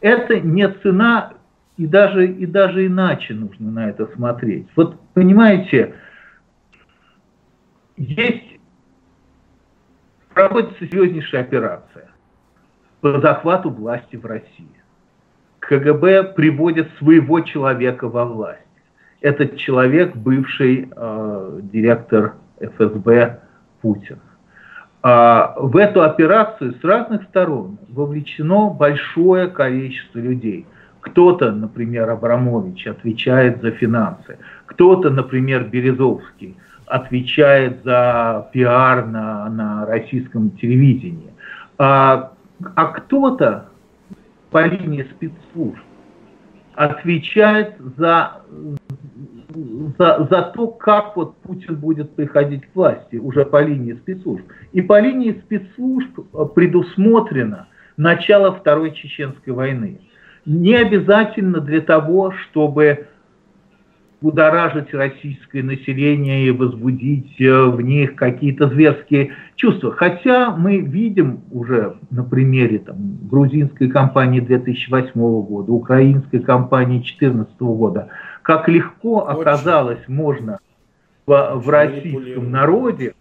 [0.00, 1.32] это не цена,
[1.76, 4.66] и даже, и даже иначе нужно на это смотреть.
[4.76, 5.94] Вот понимаете,
[7.96, 8.58] есть
[10.32, 12.13] проводится серьезнейшая операция
[13.04, 14.80] по захвату власти в России.
[15.58, 18.62] КГБ приводит своего человека во власть.
[19.20, 23.40] Этот человек бывший э, директор ФСБ
[23.82, 24.20] Путин.
[25.02, 30.66] А в эту операцию с разных сторон вовлечено большое количество людей.
[31.00, 34.38] Кто-то, например, Абрамович, отвечает за финансы.
[34.64, 41.34] Кто-то, например, Березовский, отвечает за пиар на, на российском телевидении.
[41.76, 42.33] А
[42.74, 43.68] а кто-то
[44.50, 45.82] по линии спецслужб
[46.74, 48.42] отвечает за,
[49.98, 54.44] за, за то, как вот Путин будет приходить к власти уже по линии спецслужб.
[54.72, 56.18] И по линии спецслужб
[56.54, 60.00] предусмотрено начало Второй Чеченской войны.
[60.46, 63.06] Не обязательно для того, чтобы
[64.24, 69.92] будоражить российское население и возбудить э, в них какие-то зверские чувства.
[69.92, 72.96] Хотя мы видим уже на примере там,
[73.28, 78.08] грузинской кампании 2008 года, украинской кампании 2014 года,
[78.40, 80.58] как легко оказалось можно
[81.26, 83.12] в, в российском народе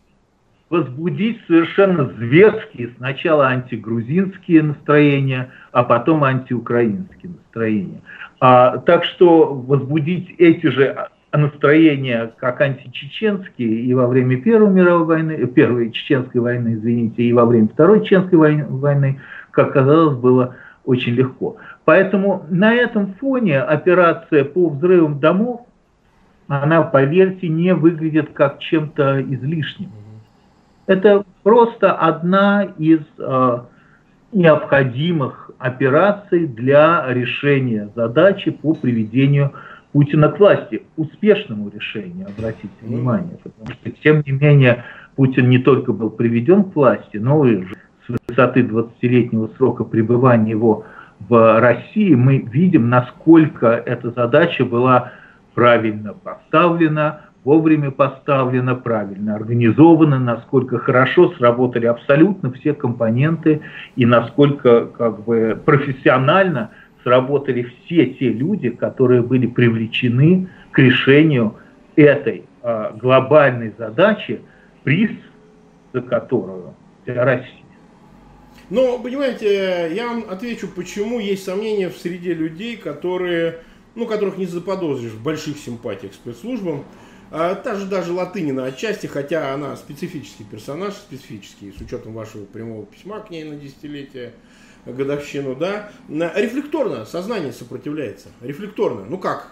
[0.70, 8.02] возбудить совершенно зверские сначала антигрузинские настроения, а потом антиукраинские настроения.
[8.45, 15.47] А, так что возбудить эти же настроения, как античеченские, и во время Первой мировой войны,
[15.47, 21.56] Первой Чеченской войны, извините, и во время Второй Чеченской войны, как казалось, было очень легко.
[21.86, 25.62] Поэтому на этом фоне операция по взрывам домов,
[26.49, 29.89] она, поверьте, не выглядит как чем-то излишним.
[30.86, 33.60] Это просто одна из э,
[34.34, 39.54] необходимых операций для решения задачи по приведению
[39.93, 40.84] Путина к власти.
[40.97, 43.38] Успешному решению, обратите внимание.
[43.41, 44.84] Потому что, тем не менее,
[45.15, 47.63] Путин не только был приведен к власти, но и
[48.06, 50.86] с высоты 20-летнего срока пребывания его
[51.19, 55.13] в России мы видим, насколько эта задача была
[55.54, 63.62] правильно поставлена, вовремя поставлена, правильно организована, насколько хорошо сработали абсолютно все компоненты
[63.95, 66.71] и насколько как бы профессионально
[67.03, 71.56] сработали все те люди, которые были привлечены к решению
[71.95, 74.41] этой э, глобальной задачи,
[74.84, 75.12] приз
[75.91, 76.73] за которую
[77.06, 77.63] для России.
[78.69, 83.60] Но, понимаете, я вам отвечу, почему есть сомнения в среде людей, которые,
[83.93, 86.84] ну, которых не заподозришь в больших симпатиях к спецслужбам.
[87.36, 92.86] А, та же даже Латынина отчасти, хотя она специфический персонаж, специфический, с учетом вашего прямого
[92.86, 94.34] письма к ней на десятилетие,
[94.86, 98.28] годовщину, да, рефлекторно сознание сопротивляется.
[98.41, 99.06] Рефлекторно.
[99.10, 99.52] Ну как?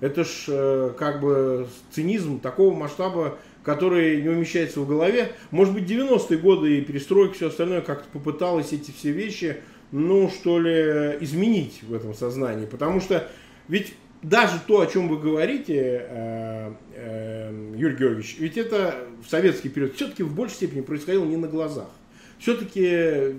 [0.00, 5.32] Это ж э, как бы цинизм такого масштаба, который не умещается в голове.
[5.50, 10.58] Может быть, 90-е годы и перестройка, все остальное как-то попыталась эти все вещи, ну, что
[10.58, 12.66] ли, изменить в этом сознании.
[12.66, 13.26] Потому что
[13.68, 19.68] ведь даже то, о чем вы говорите, э, э, Юрий Георгиевич, ведь это в советский
[19.68, 21.88] период все-таки в большей степени происходило не на глазах.
[22.38, 23.36] Все-таки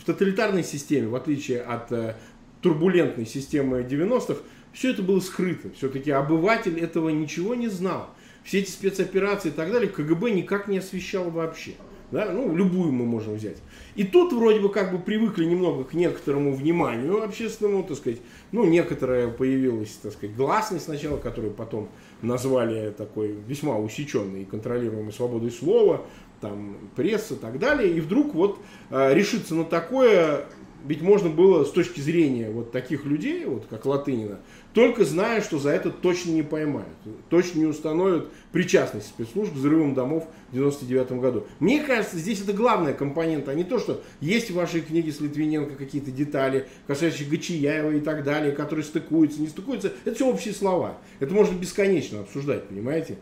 [0.00, 2.16] в тоталитарной системе, в отличие от э,
[2.62, 4.40] турбулентной системы 90-х,
[4.72, 5.70] все это было скрыто.
[5.76, 8.10] Все-таки обыватель этого ничего не знал.
[8.42, 11.74] Все эти спецоперации и так далее КГБ никак не освещал вообще.
[12.10, 12.30] Да?
[12.30, 13.56] Ну, любую мы можем взять.
[13.94, 18.20] И тут вроде бы как бы привыкли немного к некоторому вниманию общественному, так сказать.
[18.52, 21.88] Ну, некоторая появилась, так сказать, гласность сначала, которую потом
[22.22, 26.02] назвали такой весьма усеченной и контролируемой свободой слова,
[26.40, 27.96] там, пресса и так далее.
[27.96, 28.58] И вдруг вот
[28.90, 30.46] э, решиться на такое
[30.84, 34.40] ведь можно было с точки зрения вот таких людей, вот как Латынина,
[34.74, 36.88] только зная, что за это точно не поймают,
[37.30, 41.46] точно не установят причастность спецслужб к взрывам домов в 99 году.
[41.60, 45.20] Мне кажется, здесь это главная компонента, а не то, что есть в вашей книге с
[45.20, 49.92] Литвиненко какие-то детали, касающиеся Гачияева и так далее, которые стыкуются, не стыкуются.
[50.04, 50.98] Это все общие слова.
[51.20, 53.18] Это можно бесконечно обсуждать, понимаете?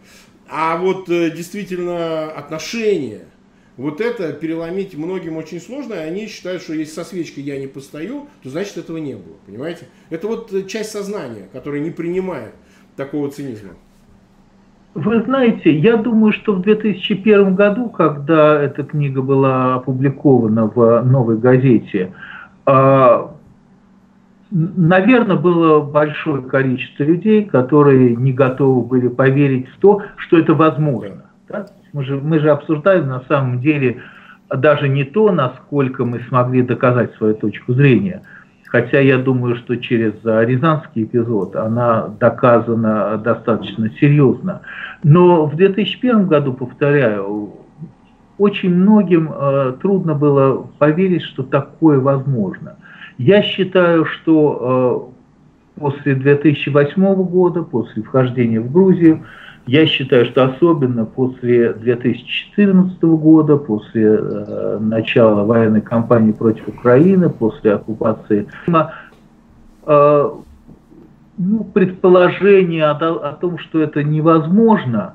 [0.49, 3.27] А вот э, действительно отношения
[3.77, 7.67] вот это переломить многим очень сложно, и они считают, что если со свечкой я не
[7.67, 9.87] постою, то значит этого не было, понимаете?
[10.11, 12.53] Это вот э, часть сознания, которая не принимает
[12.97, 13.71] такого цинизма.
[14.95, 21.39] Вы знаете, я думаю, что в 2001 году, когда эта книга была опубликована в «Новой
[21.39, 22.13] газете»,
[22.67, 23.35] а,
[24.51, 31.25] наверное, было большое количество людей, которые не готовы были поверить в то, что это возможно.
[31.49, 31.69] Да?
[31.93, 34.03] Мы же, мы же обсуждаем на самом деле
[34.49, 38.23] даже не то, насколько мы смогли доказать свою точку зрения,
[38.67, 44.63] хотя я думаю, что через Рязанский эпизод она доказана достаточно серьезно.
[45.03, 47.53] Но в 2001 году, повторяю,
[48.39, 52.77] очень многим э, трудно было поверить, что такое возможно.
[53.19, 55.13] Я считаю, что
[55.77, 59.25] э, после 2008 года, после вхождения в Грузию,
[59.67, 67.75] я считаю, что особенно после 2014 года, после э, начала военной кампании против Украины, после
[67.75, 68.49] оккупации
[69.87, 70.31] э,
[71.39, 75.15] ну, предположение о, о том, что это невозможно,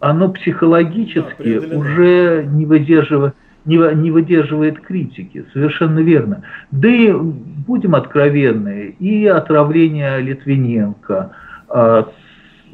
[0.00, 6.42] оно психологически да, уже не выдерживает, не, не выдерживает критики, совершенно верно.
[6.70, 11.30] Да и будем откровенны, и отравление Литвиненко,
[11.68, 12.04] э,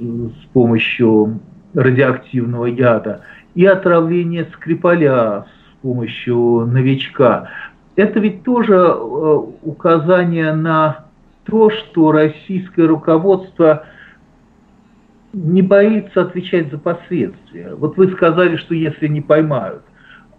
[0.02, 1.40] с помощью
[1.74, 3.22] радиоактивного яда,
[3.54, 7.48] и отравление Скрипаля с помощью новичка.
[7.96, 11.06] Это ведь тоже э, указание на
[11.44, 13.84] то, что российское руководство
[15.32, 17.74] не боится отвечать за последствия.
[17.74, 19.82] Вот вы сказали, что если не поймают.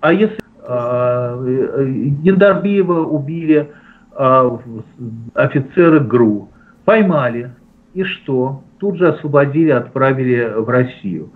[0.02, 1.86] А если э,
[2.24, 3.70] Гендарбиева убили
[4.18, 4.58] э,
[5.34, 6.50] офицеры ГРУ,
[6.86, 7.52] поймали,
[7.94, 8.64] и что?
[8.84, 11.30] Тут же освободили, отправили в Россию.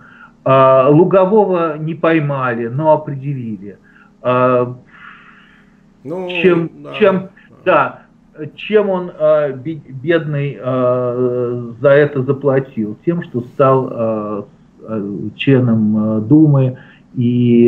[0.44, 3.78] А, Лугового не поймали, но определили.
[4.20, 4.76] А,
[6.04, 7.28] ну, чем, да, чем,
[7.64, 8.02] да.
[8.54, 12.98] чем он а, бедный за это заплатил?
[13.06, 14.46] Тем, что стал
[15.36, 16.76] членом Думы
[17.14, 17.64] и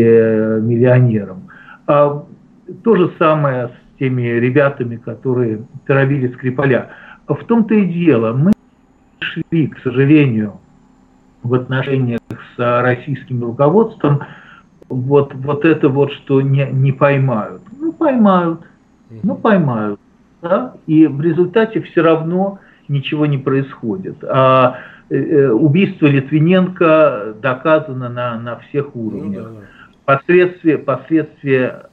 [0.60, 1.48] миллионером.
[1.86, 6.90] То же самое с теми ребятами, которые травили Скрипаля.
[7.26, 8.52] В том-то и дело, мы
[9.32, 10.60] шли, к сожалению,
[11.42, 12.20] в отношениях
[12.56, 14.20] с российским руководством,
[14.88, 17.62] вот, вот это вот, что не, не поймают.
[17.78, 18.60] Ну, поймают,
[19.22, 20.00] ну, поймают.
[20.42, 20.74] Да?
[20.86, 24.22] И в результате все равно ничего не происходит.
[24.24, 24.78] А
[25.08, 29.48] э, э убийство Литвиненко доказано на, на всех уровнях.
[29.48, 29.66] Ну, да, да.
[30.04, 31.86] Последствия, последствия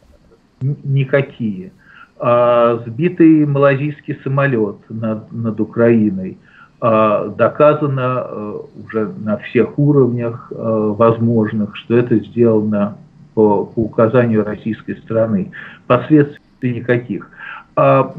[0.61, 1.71] никакие.
[2.19, 6.37] А, сбитый малазийский самолет над, над Украиной–
[6.79, 12.97] доказано э, уже на всех уровнях э, возможных, что это сделано
[13.33, 15.51] по, по указанию российской страны.
[15.87, 17.29] Последствий никаких.
[17.75, 18.13] А,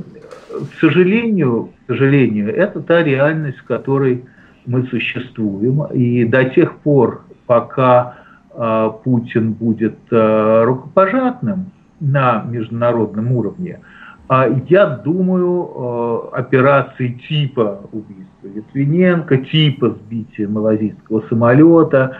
[0.50, 4.24] к сожалению, к сожалению, это та реальность, в которой
[4.66, 8.16] мы существуем, и до тех пор, пока
[8.52, 13.80] э, Путин будет э, рукопожатным на международном уровне,
[14.28, 22.18] э, я думаю, операции типа убийства Литвиненко, типа сбития малазийского самолета,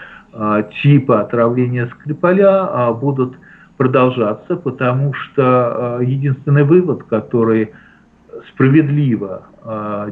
[0.83, 3.37] типа отравления Скрипаля э, будут
[3.76, 7.72] продолжаться, потому что э, единственный вывод, который
[8.53, 9.45] справедливо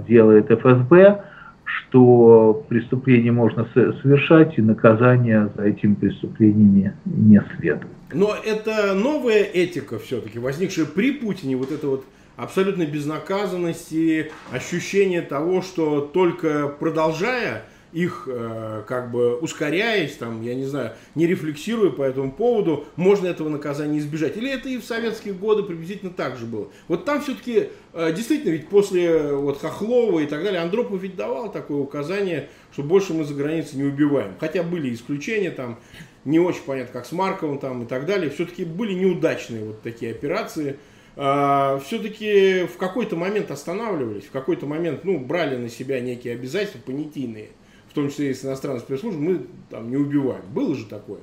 [0.08, 1.22] делает ФСБ,
[1.64, 7.92] что преступление можно совершать, и наказания за этими преступлениями не следует.
[8.12, 12.04] Но это новая этика все-таки, возникшая при Путине, вот это вот
[12.36, 20.66] абсолютной безнаказанности, ощущение того, что только продолжая их э, как бы ускоряясь, там, я не
[20.66, 24.36] знаю, не рефлексируя по этому поводу, можно этого наказания избежать.
[24.36, 26.68] Или это и в советские годы приблизительно так же было.
[26.88, 31.50] Вот там все-таки э, действительно ведь после вот Хохлова и так далее, Андропов ведь давал
[31.50, 34.34] такое указание, что больше мы за границей не убиваем.
[34.40, 35.78] Хотя были исключения там,
[36.26, 38.30] не очень понятно, как с Марковым там и так далее.
[38.30, 40.76] Все-таки были неудачные вот такие операции.
[41.16, 46.78] Uh, все-таки в какой-то момент останавливались, в какой-то момент, ну, брали на себя некие обязательства
[46.84, 47.48] понятийные
[47.96, 49.40] том числе и с иностранной спецслужбой, мы
[49.70, 50.42] там не убиваем.
[50.54, 51.20] Было же такое.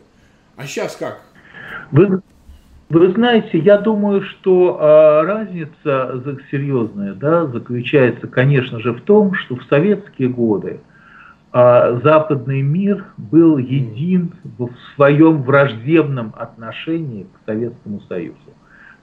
[0.57, 1.21] А сейчас как?
[1.91, 2.21] Вы,
[2.89, 9.55] вы знаете, я думаю, что э, разница серьезная да, заключается, конечно же, в том, что
[9.55, 10.79] в советские годы
[11.53, 18.37] э, западный мир был един в своем враждебном отношении к Советскому Союзу.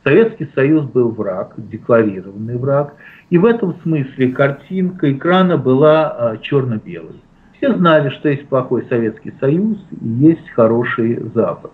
[0.05, 2.95] Советский Союз был враг, декларированный враг,
[3.29, 7.21] и в этом смысле картинка экрана была э, черно-белой.
[7.57, 11.73] Все знали, что есть плохой Советский Союз и есть хороший Запад.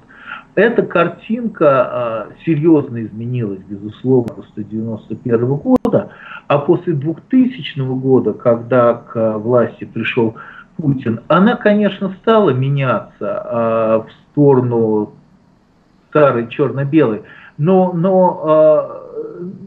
[0.56, 6.12] Эта картинка а, серьезно изменилась, безусловно, после 1991 года,
[6.48, 10.34] а после 2000 года, когда к власти пришел
[10.78, 15.12] Путин, она, конечно, стала меняться а, в сторону
[16.08, 17.22] старой черно-белой,
[17.58, 19.02] но, но, а,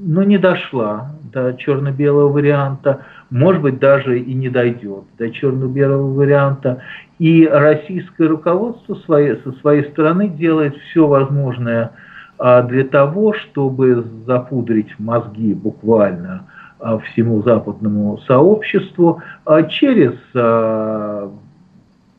[0.02, 6.82] но не дошла до черно-белого варианта, может быть, даже и не дойдет до черно-белого варианта.
[7.20, 11.92] И российское руководство своей, со своей стороны делает все возможное
[12.38, 16.48] а, для того, чтобы запудрить мозги буквально
[16.80, 19.22] а, всему западному сообществу
[19.70, 20.14] через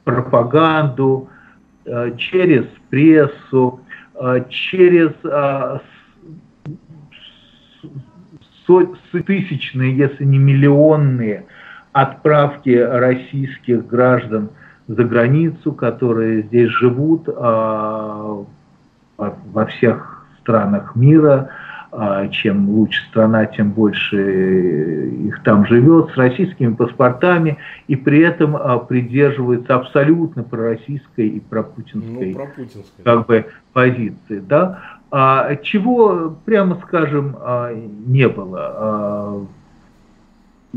[0.04, 1.28] пропаганду,
[2.16, 3.80] через прессу,
[4.48, 5.12] через
[9.26, 11.46] тысячные, если не миллионные
[11.92, 14.50] отправки российских граждан
[14.86, 18.44] за границу, которые здесь живут а,
[19.16, 21.50] во всех странах мира.
[21.92, 28.54] А, чем лучше страна, тем больше их там живет, с российскими паспортами, и при этом
[28.54, 34.38] а, придерживаются абсолютно пророссийской и пропутинской, ну, как бы, позиции.
[34.38, 34.78] Да?
[35.10, 39.48] А, чего, прямо скажем, а, не было.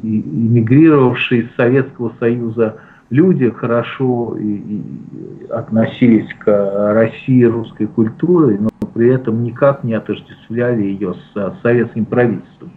[0.02, 2.78] Эмигрировавшие из Советского Союза
[3.12, 10.84] люди хорошо и, и относились к России русской культурой, но при этом никак не отождествляли
[10.84, 12.72] ее с советским правительством.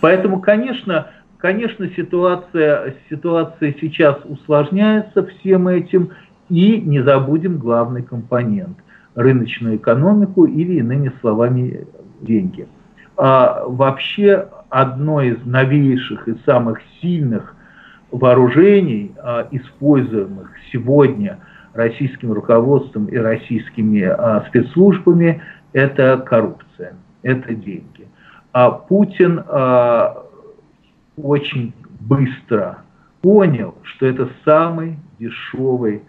[0.00, 1.08] Поэтому, конечно,
[1.38, 6.10] конечно ситуация, ситуация сейчас усложняется всем этим,
[6.48, 8.78] и не забудем главный компонент–
[9.18, 11.86] рыночную экономику или, иными словами,
[12.20, 12.68] деньги.
[13.16, 17.54] А вообще одно из новейших и самых сильных
[18.12, 21.38] вооружений, а, используемых сегодня
[21.74, 25.42] российским руководством и российскими а, спецслужбами,
[25.72, 28.08] это коррупция, это деньги.
[28.52, 30.24] А Путин а,
[31.16, 32.78] очень быстро
[33.20, 36.02] понял, что это самый дешевый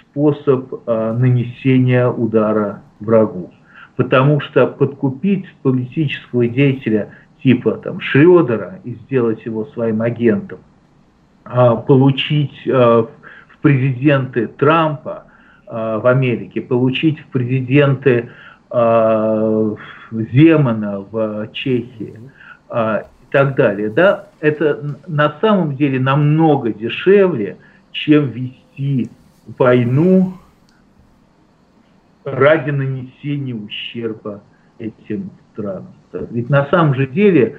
[0.00, 3.52] способ э, нанесения удара врагу.
[3.96, 7.10] Потому что подкупить политического деятеля
[7.42, 10.60] типа там, Шредера и сделать его своим агентом,
[11.44, 15.24] э, получить э, в президенты Трампа
[15.66, 18.30] э, в Америке, получить в президенты
[18.74, 19.76] э,
[20.32, 22.18] Земана в Чехии
[22.70, 27.56] э, и так далее, да, это на самом деле намного дешевле,
[27.92, 29.10] чем вести
[29.58, 30.34] войну
[32.24, 34.42] ради нанесения ущерба
[34.78, 35.94] этим странам.
[36.30, 37.58] Ведь на самом же деле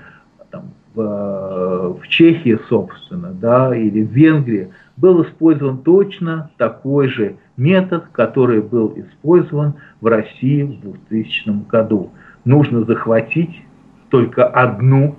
[0.49, 8.05] там, в, в Чехии, собственно, да, или в Венгрии был использован точно такой же метод,
[8.11, 12.11] который был использован в России в 2000 году.
[12.45, 13.61] Нужно захватить
[14.09, 15.15] только одну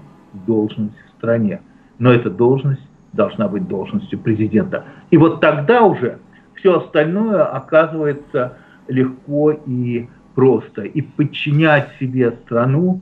[0.46, 1.60] должность в стране.
[1.98, 4.84] Но эта должность должна быть должностью президента.
[5.10, 6.18] И вот тогда уже
[6.54, 8.54] все остальное оказывается
[8.88, 10.82] легко и просто.
[10.82, 13.00] И подчинять себе страну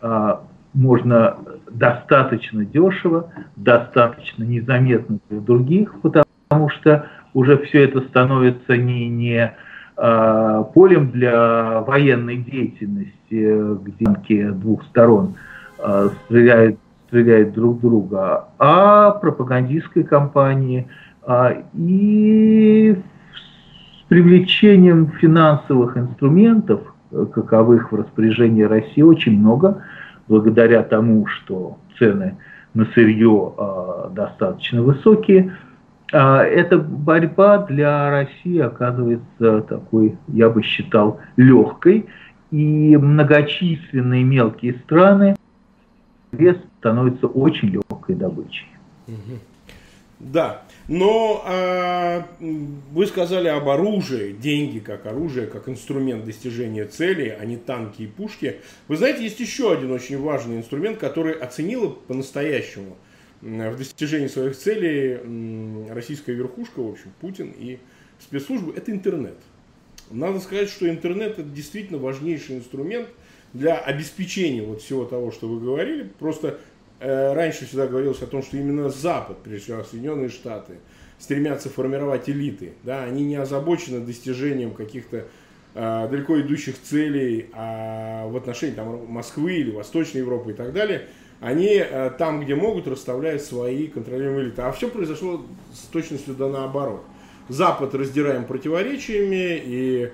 [0.00, 0.42] а,
[0.74, 1.36] можно
[1.70, 9.54] достаточно дешево, достаточно незаметно для других, потому что уже все это становится не, не
[9.96, 15.34] а, полем для военной деятельности, где двух сторон
[15.78, 20.88] а, стреляют, стреляют друг друга, а пропагандистской кампании
[21.22, 22.96] а, и
[23.34, 29.82] с привлечением финансовых инструментов, каковых в распоряжении России очень много,
[30.32, 32.38] благодаря тому, что цены
[32.72, 33.52] на сырье
[34.12, 35.54] достаточно высокие,
[36.10, 42.06] а, эта борьба для России оказывается такой, я бы считал, легкой,
[42.50, 45.36] и многочисленные мелкие страны
[46.32, 48.68] вес становится очень легкой добычей.
[50.18, 52.22] Да, но э,
[52.92, 58.06] вы сказали об оружии, деньги как оружие, как инструмент достижения цели, а не танки и
[58.06, 58.56] пушки.
[58.88, 62.96] Вы знаете, есть еще один очень важный инструмент, который оценила по-настоящему–
[63.42, 65.18] в достижении своих целей
[65.92, 67.78] российская верхушка, в общем, Путин и
[68.20, 69.36] спецслужбы, это интернет.
[70.10, 73.08] Надо сказать, что интернет это действительно важнейший инструмент
[73.52, 76.08] для обеспечения вот всего того, что вы говорили.
[76.18, 76.60] Просто
[77.02, 80.74] раньше всегда говорилось о том, что именно Запад, прежде всего Соединенные Штаты,
[81.18, 82.72] стремятся формировать элиты.
[82.82, 83.04] Да?
[83.04, 85.26] Они не озабочены достижением каких-то
[85.74, 91.06] э, далеко идущих целей а в отношении там, Москвы или Восточной Европы и так далее–
[91.42, 94.62] они э, там, где могут, расставляют свои контролируемые элиты.
[94.62, 95.44] А все произошло
[95.74, 97.02] с точностью да наоборот.
[97.48, 100.12] Запад раздираем противоречиями и,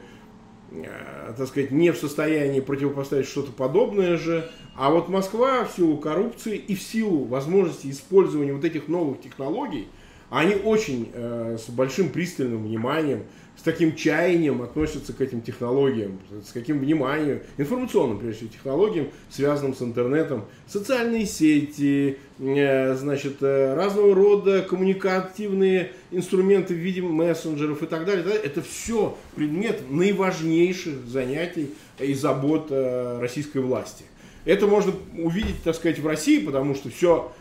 [0.73, 4.51] э, так сказать, не в состоянии противопоставить что-то подобное же.
[4.79, 9.89] А вот Москва в силу коррупции и в силу возможности использования вот этих новых технологий,
[10.31, 13.25] они очень э, с большим пристальным вниманием
[13.59, 19.75] с таким чаянием относятся к этим технологиям, с каким вниманием, информационным, прежде всего, технологиям, связанным
[19.75, 27.87] с интернетом, социальные сети, э, значит, э, разного рода коммуникативные инструменты в виде мессенджеров и
[27.87, 28.25] так далее.
[28.33, 34.05] Это все предмет наиважнейших занятий и забот э, российской власти.
[34.45, 37.33] Это можно увидеть, так сказать, в России, потому что все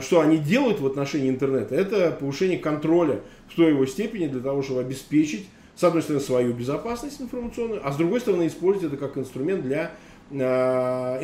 [0.00, 3.20] что они делают в отношении интернета, это повышение контроля
[3.50, 5.46] в той его степени для того, чтобы обеспечить
[5.78, 9.92] с одной стороны, свою безопасность информационную, а с другой стороны, использовать это как инструмент для
[10.28, 10.36] э,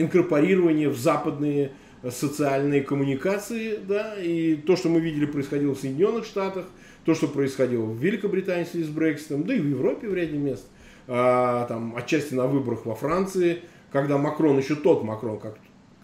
[0.00, 1.72] инкорпорирования в западные
[2.08, 6.66] социальные коммуникации, да, и то, что мы видели, происходило в Соединенных Штатах,
[7.04, 10.66] то, что происходило в Великобритании с Брекситом, да и в Европе в ряде мест,
[11.08, 13.58] а, там, отчасти на выборах во Франции,
[13.94, 15.56] когда Макрон, еще тот Макрон, как,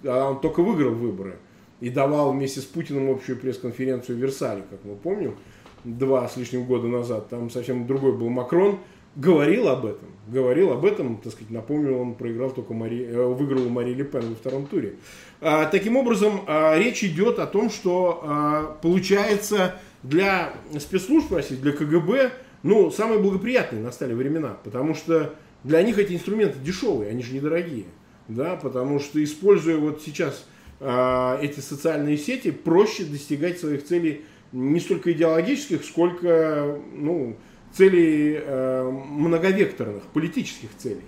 [0.05, 1.39] а он только выиграл выборы
[1.81, 5.35] и давал вместе с Путиным общую пресс-конференцию в Версале, как мы помним,
[5.83, 8.79] два с лишним года назад, там совсем другой был Макрон,
[9.17, 13.69] говорил об этом, говорил об этом, так сказать, напомню, он проиграл только Мари, э, выиграл
[13.69, 14.95] Мари Ле Пен во втором туре.
[15.41, 19.75] А, таким образом, а, речь идет о том, что а, получается
[20.05, 22.31] для спецслужб России, для КГБ,
[22.63, 25.35] ну, самые благоприятные настали времена, потому что
[25.65, 27.87] для них эти инструменты дешевые, они же недорогие,
[28.29, 30.47] да, потому что используя вот сейчас
[30.81, 37.37] а, эти социальные сети, проще достигать своих целей не столько идеологических, сколько ну,
[37.73, 41.05] целей э, многовекторных, политических целей.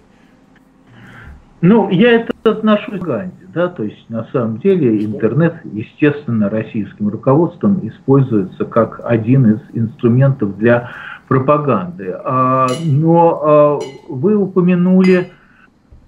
[1.61, 7.09] Ну, я это отношу к Ганди, да, то есть на самом деле интернет, естественно, российским
[7.09, 10.90] руководством используется как один из инструментов для
[11.33, 12.14] пропаганды.
[12.24, 13.78] А, но а,
[14.09, 15.30] вы упомянули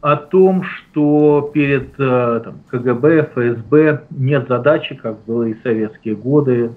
[0.02, 6.14] о том, что перед а, там, КГБ, ФСБ нет задачи, как было и в советские
[6.14, 6.72] годы,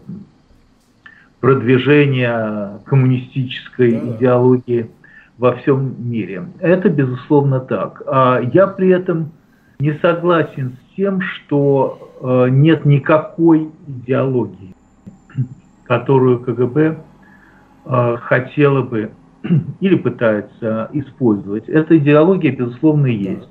[1.42, 4.16] продвижения коммунистической да.
[4.16, 4.90] идеологии
[5.38, 6.46] во всем мире.
[6.60, 8.02] Это, безусловно, так.
[8.08, 9.32] А я при этом
[9.80, 14.74] не согласен с тем, что э, нет никакой идеологии,
[15.84, 16.96] которую КГБ э,
[17.88, 19.12] хотела бы
[19.80, 21.68] или пытается использовать.
[21.70, 23.50] Эта идеология, безусловно, есть.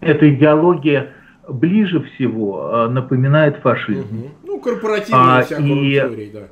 [0.00, 1.12] Эта идеология
[1.48, 4.18] ближе всего э, напоминает фашизм.
[4.18, 4.30] Угу.
[4.44, 6.48] Ну, корпоративная а, вся и, да.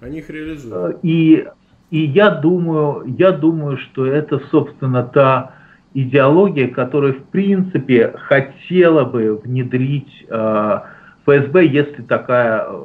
[0.00, 0.96] Они их реализуют.
[0.96, 1.46] Э, и,
[1.90, 5.54] и я думаю, я думаю, что это, собственно, та
[5.92, 10.80] идеология, которая, в принципе, хотела бы внедрить э,
[11.24, 12.82] ФСБ, если такая э,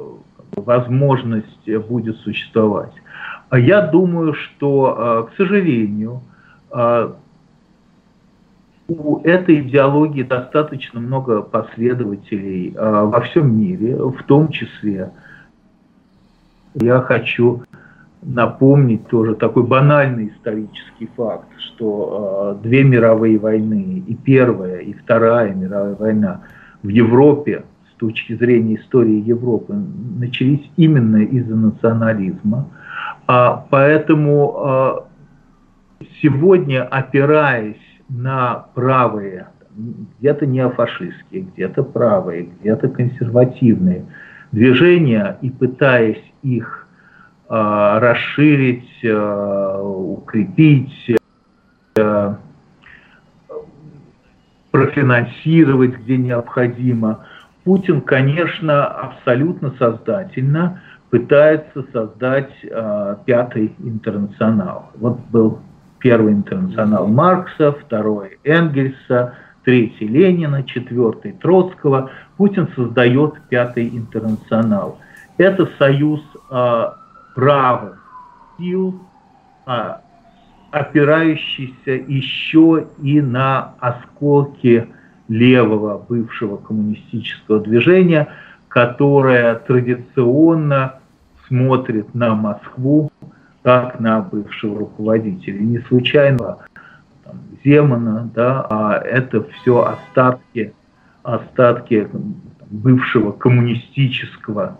[0.56, 2.92] возможность будет существовать.
[3.54, 6.22] А я думаю, что, к сожалению,
[8.88, 15.12] у этой идеологии достаточно много последователей во всем мире, в том числе
[16.74, 17.62] Я хочу
[18.22, 25.94] напомнить тоже такой банальный исторический факт, что две мировые войны, и Первая, и Вторая мировая
[25.94, 26.40] война
[26.82, 29.76] в Европе, с точки зрения истории Европы,
[30.18, 32.66] начались именно из-за национализма.
[33.26, 35.08] А, поэтому а,
[36.20, 37.76] сегодня, опираясь
[38.08, 39.48] на правые,
[40.18, 44.06] где-то неофашистские, где-то правые, где-то консервативные
[44.52, 46.86] движения и пытаясь их
[47.48, 51.16] э, расширить, укрепить,
[54.70, 57.26] профинансировать, где необходимо,
[57.64, 60.82] Путин, конечно, абсолютно сознательно
[61.14, 64.90] пытается создать э, пятый интернационал.
[64.96, 65.60] Вот был
[66.00, 72.10] первый интернационал Маркса, второй Энгельса, третий Ленина, четвертый Троцкого.
[72.36, 74.98] Путин создает пятый интернационал.
[75.38, 76.84] Это союз э,
[77.36, 77.96] правых
[78.58, 79.00] сил,
[79.68, 79.92] э,
[80.72, 84.88] опирающийся еще и на осколки
[85.28, 88.26] левого бывшего коммунистического движения,
[88.66, 90.94] которое традиционно
[91.48, 93.10] смотрит на Москву
[93.62, 95.58] как на бывшего руководителя.
[95.58, 96.58] Не случайно
[97.24, 100.74] там, Земана, да, а это все остатки,
[101.22, 102.08] остатки
[102.70, 104.78] бывшего коммунистического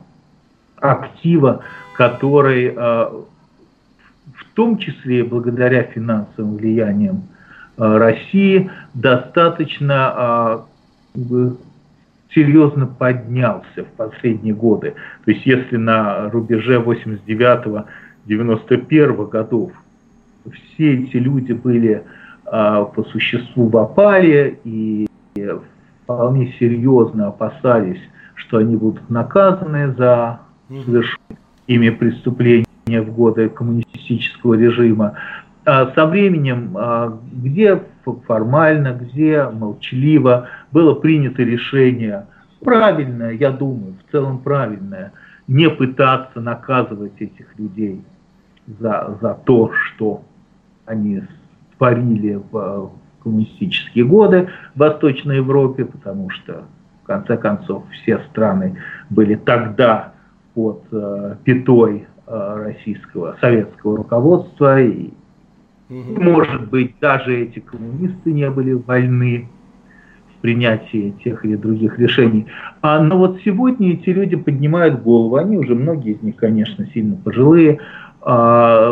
[0.77, 1.63] актива,
[1.97, 2.75] который э,
[4.35, 7.29] в том числе благодаря финансовым влияниям
[7.77, 10.67] э, России достаточно
[11.15, 11.51] э,
[12.35, 14.95] серьезно поднялся в последние годы.
[15.25, 19.71] То есть если на рубеже 89-91 годов
[20.53, 22.03] все эти люди были
[22.47, 25.07] а, по существу в опале и
[26.03, 28.01] вполне серьезно опасались,
[28.35, 35.15] что они будут наказаны за совершенные ими преступления в годы коммунистического режима.
[35.67, 37.83] А со временем, а, где
[38.27, 42.27] формально, где молчаливо было принято решение,
[42.63, 45.13] правильное, я думаю, в целом правильное,
[45.49, 48.03] не пытаться наказывать этих людей
[48.79, 50.23] за, за то, что
[50.85, 51.23] они
[51.79, 52.93] творили в
[53.23, 56.65] коммунистические годы в Восточной Европе, потому что,
[57.03, 60.13] в конце концов, все страны были тогда
[60.55, 65.13] под э, пятой э, российского, советского руководства, и
[65.89, 69.49] может быть, даже эти коммунисты не были вольны
[70.37, 72.47] в принятии тех или других решений.
[72.81, 75.37] А, но вот сегодня эти люди поднимают голову.
[75.37, 77.81] Они уже, многие из них, конечно, сильно пожилые.
[78.27, 78.91] А,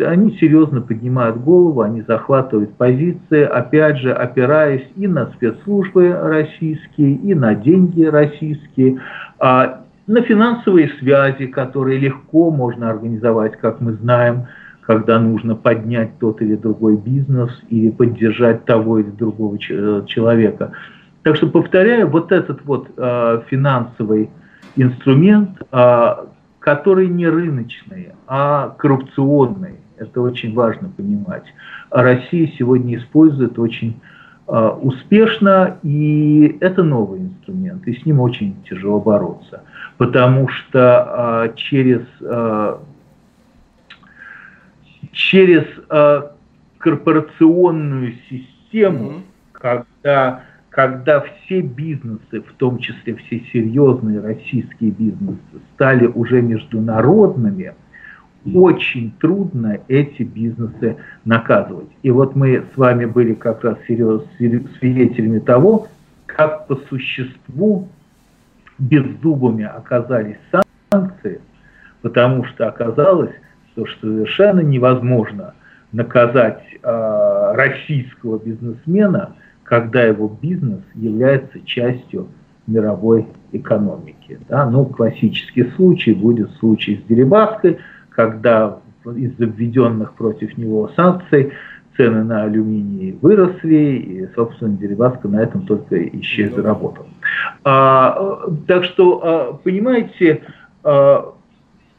[0.00, 7.34] они серьезно поднимают голову, они захватывают позиции, опять же, опираясь и на спецслужбы российские, и
[7.34, 9.00] на деньги российские,
[9.38, 14.48] а, на финансовые связи, которые легко можно организовать, как мы знаем,
[14.86, 20.72] когда нужно поднять тот или другой бизнес или поддержать того или другого человека.
[21.22, 24.28] Так что, повторяю, вот этот вот э, финансовый
[24.76, 26.14] инструмент, э,
[26.58, 31.44] который не рыночный, а коррупционный, это очень важно понимать.
[31.90, 34.00] Россия сегодня использует очень
[34.46, 39.62] э, успешно, и это новый инструмент, и с ним очень тяжело бороться,
[39.96, 42.76] потому что э, через э,
[45.14, 46.22] через э,
[46.78, 49.22] корпорационную систему, mm-hmm.
[49.52, 55.38] когда, когда все бизнесы, в том числе все серьезные российские бизнесы,
[55.74, 57.74] стали уже международными,
[58.52, 61.88] очень трудно эти бизнесы наказывать.
[62.02, 65.88] И вот мы с вами были как раз свидетелями того,
[66.26, 67.88] как по существу
[68.78, 70.36] беззубыми оказались
[70.90, 71.40] санкции,
[72.02, 73.32] потому что оказалось,
[73.76, 75.54] что совершенно невозможно
[75.92, 82.28] наказать э, российского бизнесмена, когда его бизнес является частью
[82.66, 84.38] мировой экономики.
[84.48, 84.68] Да?
[84.68, 87.78] Ну, классический случай будет случай с Дерибаской,
[88.10, 91.52] когда из-за введенных против него санкций
[91.96, 97.06] цены на алюминий выросли, и, собственно, Дерибаска на этом только еще и заработал.
[97.62, 100.42] А, так что, а, понимаете,
[100.82, 101.33] а,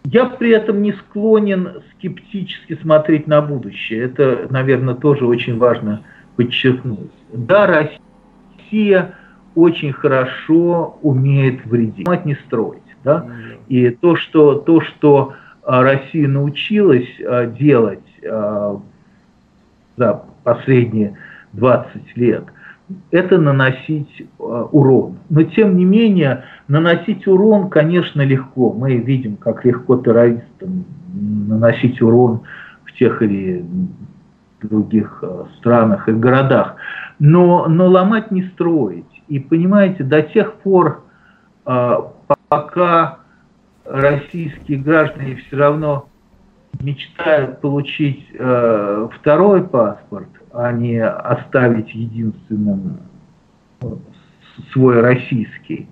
[0.06, 4.04] я при этом не склонен скептически смотреть на будущее.
[4.04, 6.02] Это, наверное, тоже очень важно
[6.36, 7.12] подчеркнуть.
[7.34, 9.16] Да, Россия
[9.56, 12.82] очень хорошо умеет вредить, не строить.
[13.04, 13.26] Да?
[13.68, 15.34] И то, что, то, что
[15.64, 18.80] а, Россия научилась а, делать а,
[19.98, 21.18] за последние
[21.54, 22.44] 20 лет,
[23.10, 25.18] это наносить урон.
[25.30, 28.74] Но тем не менее, наносить урон, конечно, легко.
[28.74, 32.42] Мы видим, как легко террористам наносить урон
[32.84, 33.66] в тех или
[34.62, 36.76] других э, странах и городах.
[37.20, 39.06] Но, но ломать не строить.
[39.28, 41.04] И понимаете, до тех пор,
[41.66, 41.98] э,
[42.48, 43.20] пока
[43.86, 46.10] российские граждане все равно
[46.82, 53.00] мечтают получить второй паспорт, а не оставить единственным
[54.74, 55.88] свой российский.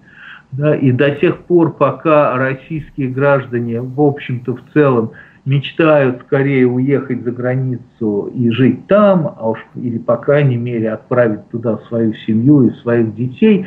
[0.57, 5.11] Да, и до тех пор, пока российские граждане, в общем-то, в целом,
[5.45, 11.49] мечтают скорее уехать за границу и жить там, а уж или, по крайней мере, отправить
[11.49, 13.65] туда свою семью и своих детей,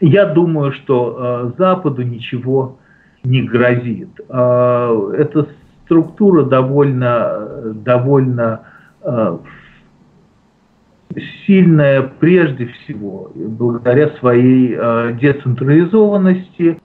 [0.00, 2.78] я думаю, что э, Западу ничего
[3.22, 4.08] не грозит.
[4.30, 5.46] Э, эта
[5.84, 8.62] структура довольно, довольно
[9.02, 9.38] э,
[11.46, 16.78] сильная прежде всего благодаря своей э, децентрализованности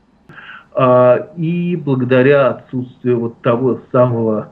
[0.76, 4.52] э, и благодаря отсутствию вот того самого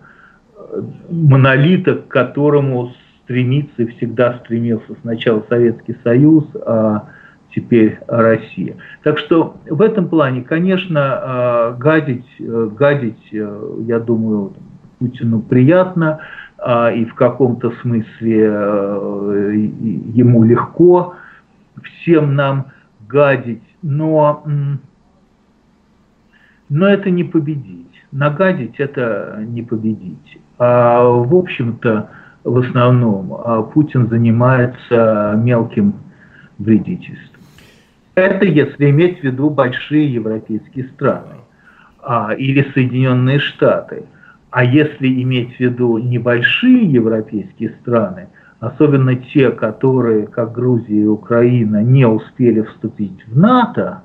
[0.58, 2.92] э, монолита, к которому
[3.24, 7.08] стремится и всегда стремился сначала Советский Союз, а
[7.56, 8.76] теперь Россия.
[9.04, 14.54] Так что в этом плане, конечно, гадить, гадить, я думаю,
[15.00, 16.22] Путину приятно,
[16.64, 19.70] и в каком-то смысле э,
[20.14, 21.16] ему легко
[21.82, 22.68] всем нам
[23.08, 24.44] гадить, но,
[26.70, 27.88] но это не победить.
[28.12, 30.40] Нагадить это не победить.
[30.60, 32.10] А в общем-то,
[32.44, 35.96] в основном а, Путин занимается мелким
[36.60, 37.42] вредительством.
[38.14, 41.38] Это если иметь в виду большие европейские страны
[42.04, 44.04] а, или Соединенные Штаты–
[44.52, 48.28] а если иметь в виду небольшие европейские страны,
[48.60, 54.04] особенно те, которые, как Грузия и Украина, не успели вступить в НАТО,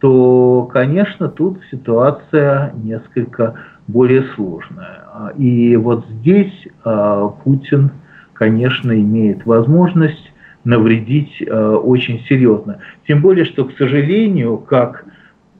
[0.00, 3.54] то, конечно, тут ситуация несколько
[3.86, 5.04] более сложная.
[5.36, 7.90] И вот здесь а, Путин,
[8.32, 10.32] конечно, имеет возможность
[10.64, 12.78] навредить а, очень серьезно.
[13.06, 15.04] Тем более, что, к сожалению, как,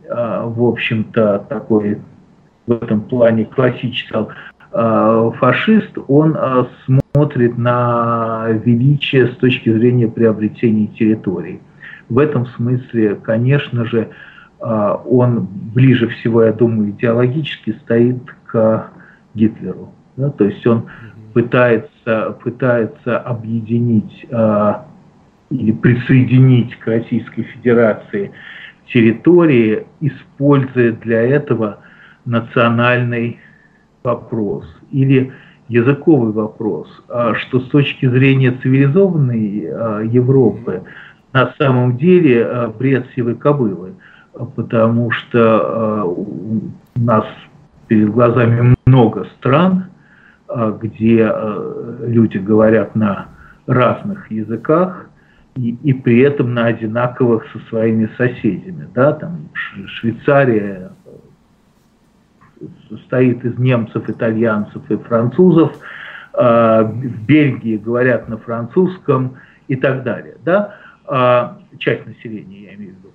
[0.09, 1.99] а, в общем-то, такой
[2.67, 4.15] в этом плане классический
[4.73, 11.61] э, фашист, он э, смотрит на величие с точки зрения приобретения территорий.
[12.09, 14.09] В этом смысле, конечно же,
[14.61, 18.91] э, он ближе всего, я думаю, идеологически стоит к
[19.35, 19.93] Гитлеру.
[20.17, 20.31] Да?
[20.31, 20.85] То есть он
[21.33, 24.27] пытается, пытается объединить
[25.51, 28.33] или присоединить к Российской Федерации
[28.87, 31.79] территории, используя для этого
[32.25, 33.39] национальный
[34.03, 35.33] вопрос или
[35.69, 40.83] языковый вопрос, а что с точки зрения цивилизованной а, Европы
[41.33, 43.95] на самом деле а, бред сивой кобылы,
[44.57, 47.27] потому что у нас
[47.87, 49.87] перед глазами много стран,
[50.81, 51.31] где
[52.01, 53.29] люди говорят на
[53.67, 55.11] разных языках,
[55.57, 58.89] и, и при этом на одинаковых со своими соседями.
[58.95, 59.49] Да, там
[59.87, 60.93] Швейцария,
[62.89, 65.73] состоит из немцев, итальянцев и французов.
[66.35, 69.37] А, в Бельгии говорят на французском
[69.69, 70.37] и так далее.
[70.45, 70.75] Да?
[71.07, 73.09] А, часть населения, я имею в виду.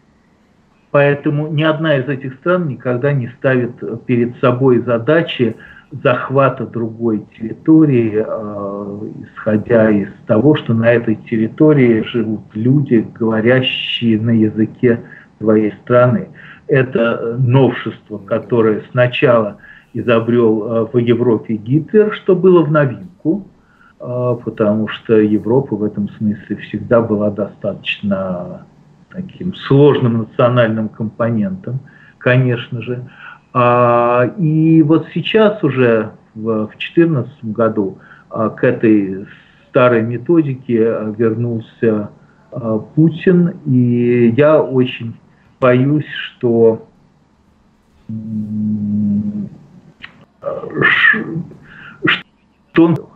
[0.91, 5.55] Поэтому ни одна из этих стран никогда не ставит перед собой задачи
[6.03, 14.31] захвата другой территории, а, исходя из того, что на этой территории живут люди, говорящие на
[14.31, 15.01] языке
[15.39, 16.29] своей страны
[16.67, 19.57] это новшество, которое сначала
[19.93, 23.47] изобрел э, в Европе Гитлер, что было в новинку,
[23.99, 28.65] э, потому что Европа в этом смысле всегда была достаточно
[29.09, 31.79] таким сложным национальным компонентом,
[32.17, 33.07] конечно же.
[33.53, 37.97] А, и вот сейчас уже в 2014 году
[38.29, 39.25] а, к этой
[39.69, 42.09] старой методике вернулся
[42.95, 45.15] Путин, и я очень
[45.59, 46.87] боюсь, что
[52.71, 53.09] что,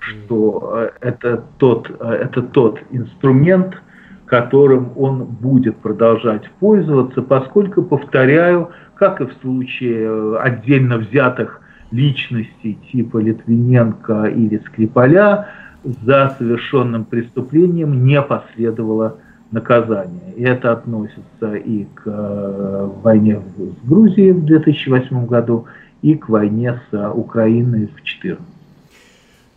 [0.00, 3.80] что это, тот, это тот инструмент,
[4.26, 13.18] которым он будет продолжать пользоваться, поскольку, повторяю, как и в случае отдельно взятых личностей типа
[13.18, 15.48] Литвиненко или Скрипаля,
[15.84, 19.18] за совершенным преступлением не последовало
[19.50, 20.32] наказания.
[20.36, 25.66] И это относится и к э, войне с Грузией в 2008 году,
[26.02, 28.44] и к войне с Украиной в 2014.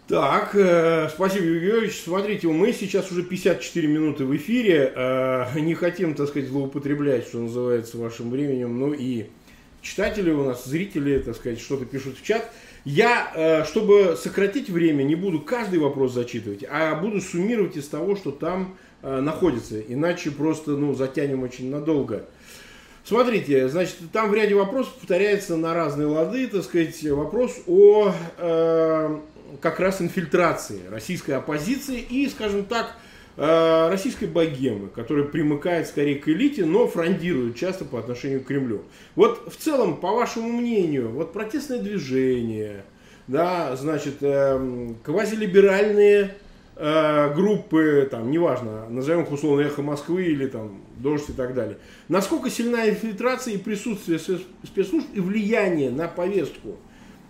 [0.08, 2.02] Так, э, спасибо, Юрий Георгиевич.
[2.02, 4.94] Смотрите, мы сейчас уже 54 минуты в эфире.
[4.96, 8.80] Э, не хотим, так сказать, злоупотреблять, что называется, вашим временем.
[8.80, 9.26] Ну и
[9.82, 12.50] читатели у нас, зрители, так сказать, что-то пишут в чат.
[12.86, 18.16] Я, э, чтобы сократить время, не буду каждый вопрос зачитывать, а буду суммировать из того,
[18.16, 19.80] что там находится.
[19.80, 22.24] Иначе просто ну, затянем очень надолго.
[23.08, 29.18] Смотрите, значит, там в ряде вопросов повторяется на разные лады, так сказать, вопрос о э,
[29.62, 32.98] как раз инфильтрации российской оппозиции и, скажем так,
[33.38, 38.82] э, российской богемы, которая примыкает скорее к элите, но фрондирует часто по отношению к Кремлю.
[39.16, 42.84] Вот в целом, по вашему мнению, вот протестное движение,
[43.28, 46.36] да, значит, э, квазилиберальные
[46.80, 51.78] э, группы, там, неважно, назовем их условно эхо Москвы или там дождь и так далее.
[52.08, 56.78] Насколько сильна инфильтрация и присутствие спецслужб и влияние на повестку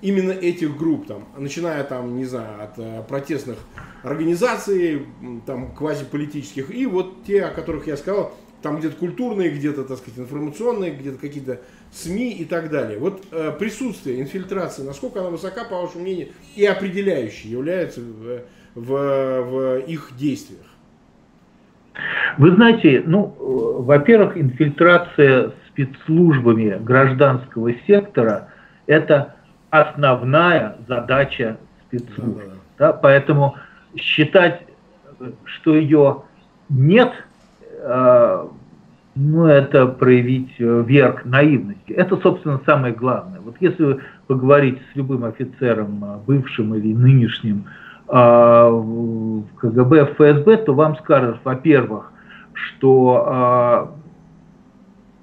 [0.02, 3.58] именно этих групп, там, начиная там, не знаю, от э, протестных
[4.04, 5.06] организаций,
[5.46, 10.20] там, квазиполитических, и вот те, о которых я сказал, там где-то культурные, где-то, так сказать,
[10.20, 13.00] информационные, где-то какие-то СМИ и так далее.
[13.00, 18.42] Вот э, присутствие, инфильтрация, насколько она высока, по вашему мнению, и определяющей является в,
[18.78, 20.62] в, в их действиях?
[22.38, 28.50] Вы знаете, ну, э, во-первых, инфильтрация спецслужбами гражданского сектора–
[28.86, 29.36] это
[29.72, 31.58] основная задача
[31.88, 32.38] спецслужб.
[32.78, 32.94] Да, да.
[32.94, 33.56] поэтому
[33.96, 34.62] считать,
[35.46, 36.24] что ее
[36.70, 37.12] нет,
[37.82, 38.48] э,
[39.16, 41.94] ну, это проявить э, верх наивности.
[41.94, 43.40] Это, собственно, самое главное.
[43.40, 50.14] Вот если вы поговорите с любым офицером, э, бывшим или нынешним, э, в КГБ, в
[50.14, 52.12] ФСБ, то вам скажут, во-первых,
[52.54, 53.92] что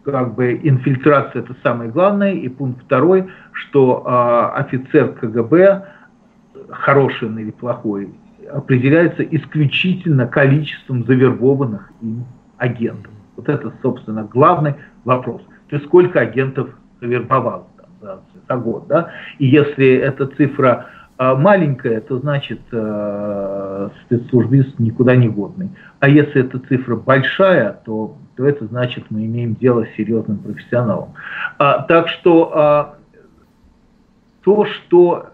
[0.05, 5.87] э, как бы инфильтрация это самое главное, и пункт второй, что э, офицер КГБ,
[6.69, 8.11] хороший он или плохой,
[8.53, 12.25] определяется исключительно количеством завербованных им
[12.59, 13.13] агентов.
[13.37, 14.75] Вот это, собственно, главный
[15.05, 15.43] вопрос.
[15.69, 16.69] То есть сколько агентов
[17.01, 19.11] завербовал там, за, за год, да?
[19.39, 20.87] И если эта цифра
[21.19, 25.71] маленькая, то значит э, спецслужбист никуда не годный.
[26.01, 31.15] А если эта цифра большая, то то это значит, мы имеем дело с серьезным профессионалом.
[31.59, 32.99] А, так что а,
[34.43, 35.31] то, что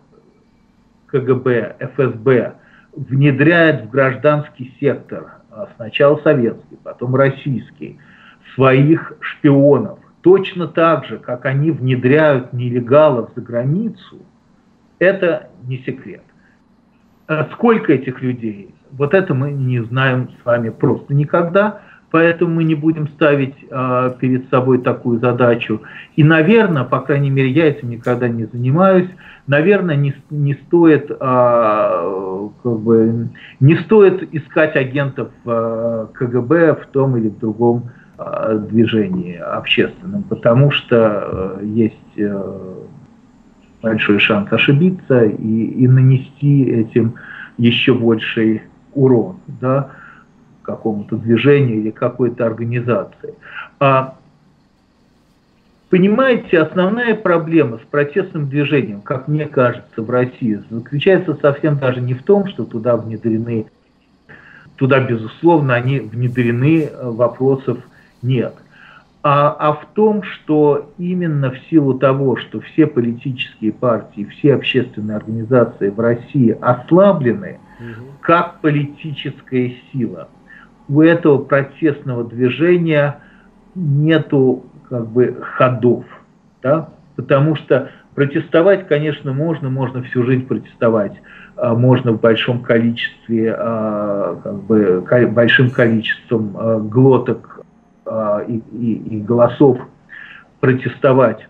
[1.07, 2.55] КГБ, ФСБ
[2.95, 7.99] внедряет в гражданский сектор, а, сначала советский, потом российский,
[8.55, 14.19] своих шпионов, точно так же, как они внедряют нелегалов за границу,
[15.01, 16.23] это не секрет.
[17.27, 18.73] А сколько этих людей?
[18.93, 21.81] Вот это мы не знаем с вами просто никогда.
[22.11, 25.83] Поэтому мы не будем ставить э, перед собой такую задачу.
[26.17, 29.09] И, наверное, по крайней мере, я этим никогда не занимаюсь,
[29.47, 33.29] наверное, не, не стоит э, как бы,
[33.61, 37.91] не стоит искать агентов КГБ в том или в другом
[38.69, 41.95] движении общественном, потому что есть
[43.83, 47.15] большой шанс ошибиться и, и нанести этим
[47.57, 48.63] еще больший
[48.95, 49.37] урон.
[49.61, 49.91] Да?
[50.71, 53.35] какому-то движению или какой-то организации.
[53.79, 54.17] А,
[55.89, 62.15] понимаете, основная проблема с протестным движением, как мне кажется, в России, заключается совсем даже не
[62.15, 63.67] в том, что туда внедрены,
[64.77, 67.79] туда, безусловно, они внедрены, э, вопросов
[68.23, 68.55] нет.
[69.23, 75.19] А, а в том, что именно в силу того, что все политические партии, все общественные
[75.19, 78.07] организации в России ослаблены, угу.
[78.23, 80.29] как политическая сила–
[80.91, 83.21] у этого протестного движения
[83.75, 86.05] нету как бы ходов,
[86.63, 86.89] да?
[87.15, 91.13] потому что протестовать, конечно, можно, можно всю жизнь протестовать,
[91.57, 97.60] а, можно в большом количестве, а, как бы, большим количеством а, глоток
[98.07, 99.79] и, и, и голосов
[100.61, 101.49] протестовать,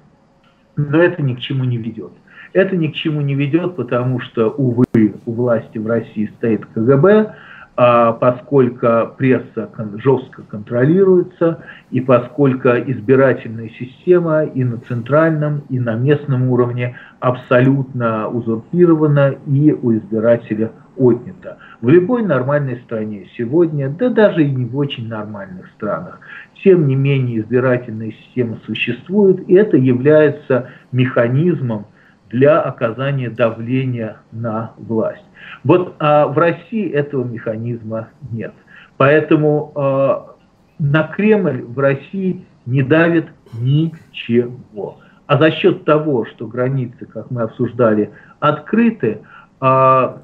[0.76, 2.12] но это ни к чему не ведет.
[2.52, 4.84] Это ни к чему не ведет, потому что, увы,
[5.26, 7.34] у власти в России стоит КГБ,
[7.76, 16.50] а поскольку пресса жестко контролируется, и поскольку избирательная система и на центральном, и на местном
[16.50, 21.58] уровне абсолютно узурпирована и у избирателя отнята.
[21.80, 26.20] В любой нормальной стране сегодня, да даже и не в очень нормальных странах,
[26.62, 31.86] тем не менее избирательная система существует, и это является механизмом
[32.28, 35.24] для оказания давления на власть.
[35.64, 38.52] Вот а в России этого механизма нет.
[38.98, 40.36] Поэтому а,
[40.78, 44.98] на Кремль в России не давит ничего.
[45.26, 49.22] А за счет того, что границы, как мы обсуждали, открыты,
[49.60, 50.22] а,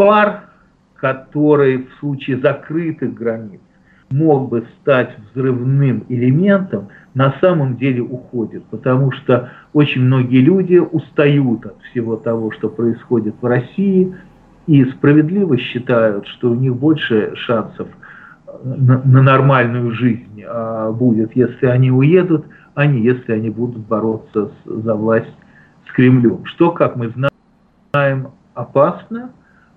[0.00, 0.44] пар,
[0.96, 3.60] который в случае закрытых границ
[4.08, 11.66] мог бы стать взрывным элементом, на самом деле уходит, потому что очень многие люди устают
[11.66, 14.16] от всего того, что происходит в России,
[14.66, 17.88] и справедливо считают, что у них больше шансов
[18.64, 24.46] на, на нормальную жизнь а, будет, если они уедут, а не если они будут бороться
[24.46, 25.36] с, за власть
[25.86, 26.46] с Кремлем.
[26.46, 27.12] Что, как мы
[27.92, 29.32] знаем, опасно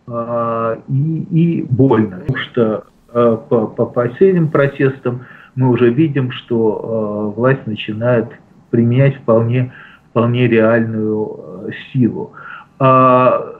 [0.07, 5.25] и, и больно, потому что а, по, по последним протестам
[5.55, 8.27] мы уже видим, что а, власть начинает
[8.71, 9.71] применять вполне,
[10.09, 12.31] вполне реальную а, силу.
[12.79, 13.55] А,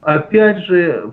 [0.00, 1.12] опять же,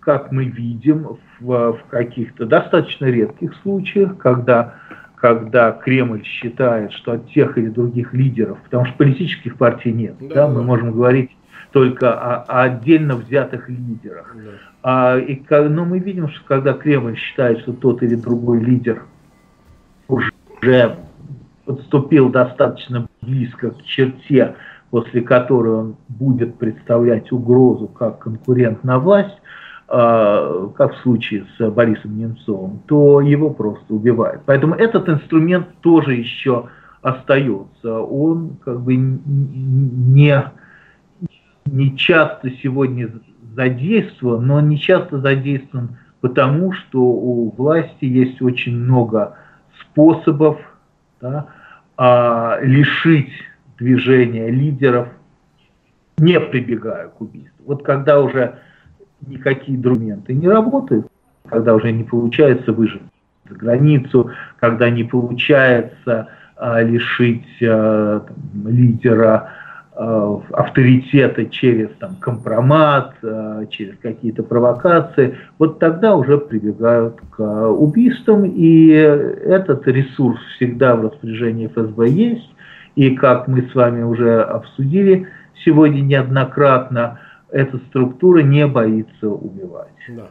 [0.00, 4.74] как мы видим, в, в каких-то достаточно редких случаях, когда,
[5.14, 10.34] когда Кремль считает, что от тех или других лидеров, потому что политических партий нет, да,
[10.34, 11.30] да, мы можем говорить
[11.72, 14.34] только о, о отдельно взятых лидерах.
[14.34, 14.50] Да.
[14.82, 19.02] А, и, но мы видим, что когда Кремль считает, что тот или другой лидер
[20.08, 20.32] уже
[21.64, 24.56] подступил достаточно близко к черте,
[24.90, 29.38] после которой он будет представлять угрозу как конкурент на власть,
[29.88, 34.42] а, как в случае с Борисом Немцовым, то его просто убивают.
[34.46, 36.66] Поэтому этот инструмент тоже еще
[37.02, 38.00] остается.
[38.00, 40.44] Он как бы не,
[41.66, 43.10] не часто сегодня
[43.54, 49.36] задействован, но не часто задействован потому, что у власти есть очень много
[49.80, 50.58] способов
[51.20, 51.46] да,
[51.96, 53.32] а, лишить
[53.78, 55.08] движения лидеров,
[56.18, 57.64] не прибегая к убийству.
[57.66, 58.58] Вот когда уже
[59.26, 61.08] никакие инструменты не работают,
[61.48, 63.02] когда уже не получается выжить
[63.48, 69.50] за границу, когда не получается а, лишить а, там, лидера
[70.52, 78.88] авторитета через там, компромат, а, через какие-то провокации, вот тогда уже прибегают к убийствам, и
[78.88, 82.50] этот ресурс всегда в распоряжении ФСБ есть,
[82.96, 85.28] и как мы с вами уже обсудили
[85.64, 89.88] сегодня неоднократно, эта структура не боится убивать.
[90.08, 90.28] Да.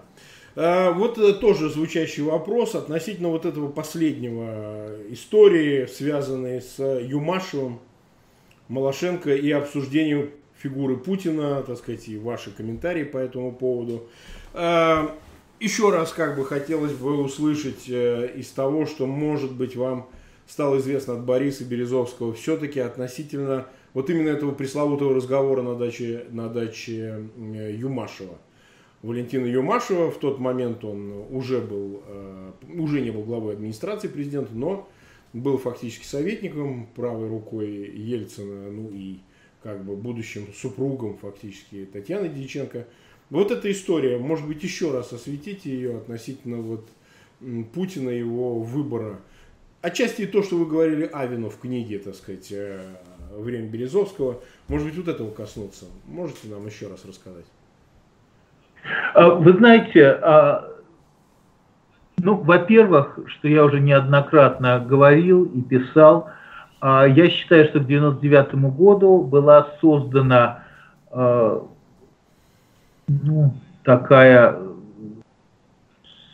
[0.56, 7.80] А, вот э, тоже звучащий вопрос относительно вот этого последнего э, истории, связанной с Юмашевым,
[8.72, 14.08] Малашенко и обсуждением фигуры Путина, так сказать, и ваши комментарии по этому поводу.
[14.54, 15.14] А,
[15.60, 20.08] еще раз как бы хотелось бы услышать э, из того, что, может быть, вам
[20.48, 26.48] стало известно от Бориса Березовского, все-таки относительно вот именно этого пресловутого разговора на даче, на
[26.48, 28.38] даче Юмашева.
[29.02, 34.52] Валентина Юмашева, в тот момент он уже был, э, уже не был главой администрации президента,
[34.54, 34.88] но
[35.34, 39.18] был фактически советником, правой рукой Ельцина, ну и
[39.64, 42.88] как бы будущим супругом фактически Татьяны Дьяченко.
[43.30, 46.90] Вот эта история, может быть, еще раз осветите ее относительно вот
[47.74, 49.20] Путина, его выбора.
[49.82, 52.84] Отчасти то, что вы говорили Авину в книге, так сказать, э,
[53.32, 54.42] время Березовского.
[54.68, 55.86] Может быть, вот этого коснуться.
[56.06, 57.46] Можете нам еще раз рассказать?
[59.14, 60.71] А, вы знаете, а,
[62.24, 66.30] ну, во-первых, что я уже неоднократно говорил и писал,
[66.80, 70.60] а, я считаю, что к 99 году была создана
[71.14, 71.68] ну,
[73.84, 74.58] такая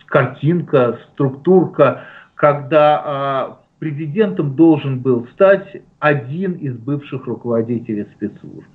[0.05, 2.03] картинка, структурка,
[2.35, 8.67] когда президентом должен был стать один из бывших руководителей спецслужб.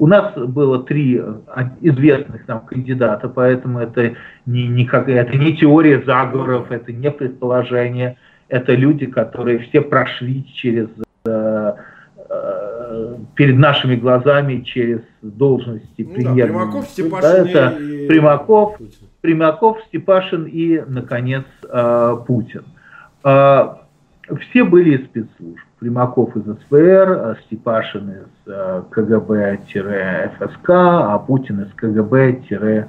[0.00, 4.14] У нас было три а, известных нам кандидата, поэтому это
[4.46, 8.16] не, не, как, это не теория заговоров, это не предположение,
[8.48, 10.88] это люди, которые все прошли через
[11.26, 11.72] э,
[12.30, 18.06] э, перед нашими глазами через должности ну, премьер да, Примаков, Степашин да, это и...
[18.06, 18.76] Примаков,
[19.20, 22.64] Примаков, Степашин и, наконец, э, Путин.
[23.24, 23.74] Э,
[24.40, 25.67] все были из спецслужб.
[25.78, 32.88] Примаков из СВР, а Степашин из э, КГБ-ФСК, а Путин из КГБ-ФСБ.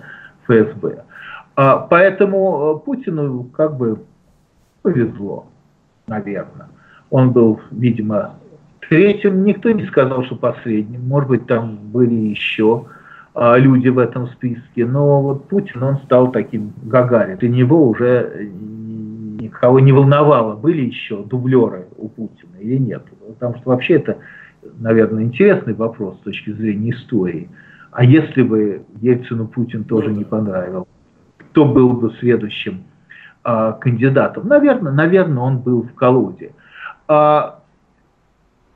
[1.56, 4.00] А, поэтому э, Путину как бы
[4.82, 5.46] повезло,
[6.08, 6.70] наверное.
[7.12, 8.36] Он был, видимо,
[8.88, 11.08] третьим, никто не сказал, что последним.
[11.08, 12.86] Может быть, там были еще
[13.36, 17.38] а, люди в этом списке, но вот Путин, он стал таким Гагарин.
[17.38, 18.50] Для него уже
[19.60, 23.04] никого не волновало, были еще дублеры у Путина или нет.
[23.28, 24.18] Потому что вообще это,
[24.80, 27.50] наверное, интересный вопрос с точки зрения истории.
[27.92, 30.88] А если бы Ельцину Путин тоже не понравился,
[31.38, 32.84] кто был бы следующим
[33.44, 34.48] а, кандидатом?
[34.48, 36.54] Наверное, наверное, он был в колоде.
[37.08, 37.60] А,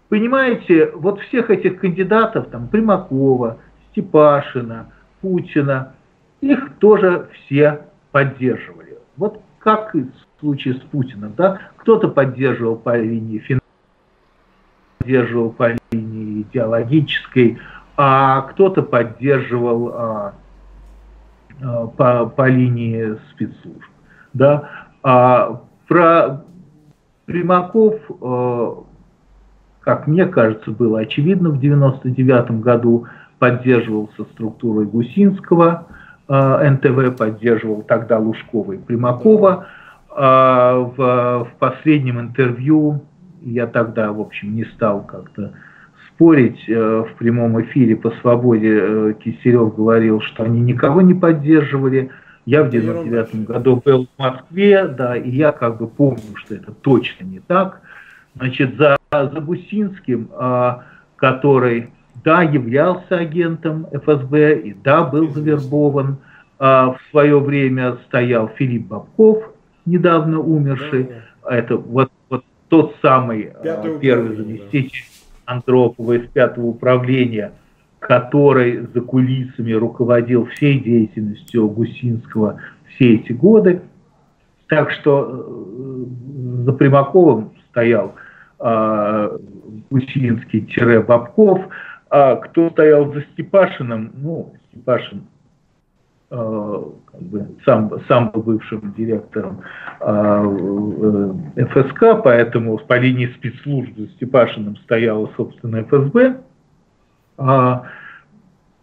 [0.09, 3.59] понимаете, вот всех этих кандидатов, там, Примакова,
[3.91, 4.87] Степашина,
[5.21, 5.93] Путина,
[6.41, 8.97] их тоже все поддерживали.
[9.15, 9.95] Вот как
[10.43, 13.61] случае с Путиным, да, кто-то поддерживал по линии финансовой,
[14.99, 17.59] поддерживал по линии идеологической,
[17.95, 20.33] а кто-то поддерживал а,
[21.61, 23.89] а, по, по линии спецслужб.
[24.33, 24.69] Да?
[25.01, 26.43] А про
[27.25, 28.83] Примаков, а,
[29.79, 33.07] как мне кажется, было очевидно в 1999 году,
[33.39, 35.87] поддерживался структурой Гусинского,
[36.27, 39.67] а, НТВ поддерживал тогда Лужкова и Примакова.
[40.15, 43.01] А в, в последнем интервью
[43.41, 45.53] я тогда, в общем, не стал как-то
[46.09, 48.79] спорить э, в прямом эфире по свободе.
[48.79, 52.11] Э, Кисерев говорил, что они никого не поддерживали.
[52.45, 56.71] Я в 99 году был в Москве, да, и я как бы помню, что это
[56.73, 57.81] точно не так.
[58.35, 60.83] Значит, за, за Гусинским, а,
[61.15, 61.91] который,
[62.23, 66.17] да, являлся агентом ФСБ и да, был завербован,
[66.59, 69.53] а, в свое время стоял Филипп Бабков,
[69.85, 71.09] недавно умерший.
[71.43, 75.03] Да, Это вот, вот тот самый а, первый заместитель
[75.45, 77.51] Андропова из пятого управления,
[77.99, 82.59] который за кулисами руководил всей деятельностью Гусинского
[82.89, 83.81] все эти годы.
[84.67, 88.15] Так что э, за Примаковым стоял
[88.59, 89.37] э,
[89.89, 91.61] Гусинский-Бабков,
[92.09, 95.23] а кто стоял за Степашиным, ну, Степашин
[96.33, 99.61] как бы, сам, сам был бывшим директором
[99.99, 106.37] э, э ФСК, поэтому по линии спецслужбы Степашиным стояла, собственно, ФСБ.
[107.37, 107.83] А,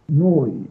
[0.07, 0.67] ну,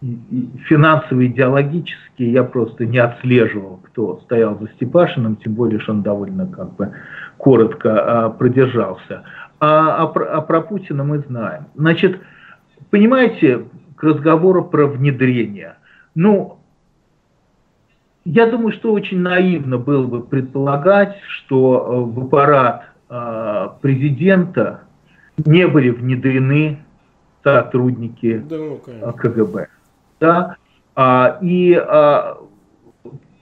[0.00, 6.02] и, и финансово-идеологически я просто не отслеживал, кто стоял за Степашиным, тем более, что он
[6.02, 6.92] довольно как бы
[7.36, 9.24] коротко а, продержался.
[9.58, 11.66] А, а, про, а про Путина мы знаем.
[11.74, 12.20] Значит,
[12.88, 15.74] понимаете, к разговору про внедрение–
[16.22, 16.58] ну,
[18.26, 24.82] я думаю, что очень наивно было бы предполагать, что э, в аппарат э, президента
[25.38, 26.84] не были внедрены
[27.42, 29.68] сотрудники да, ну, э, КГБ.
[30.20, 30.56] Да?
[30.94, 32.36] А, и а,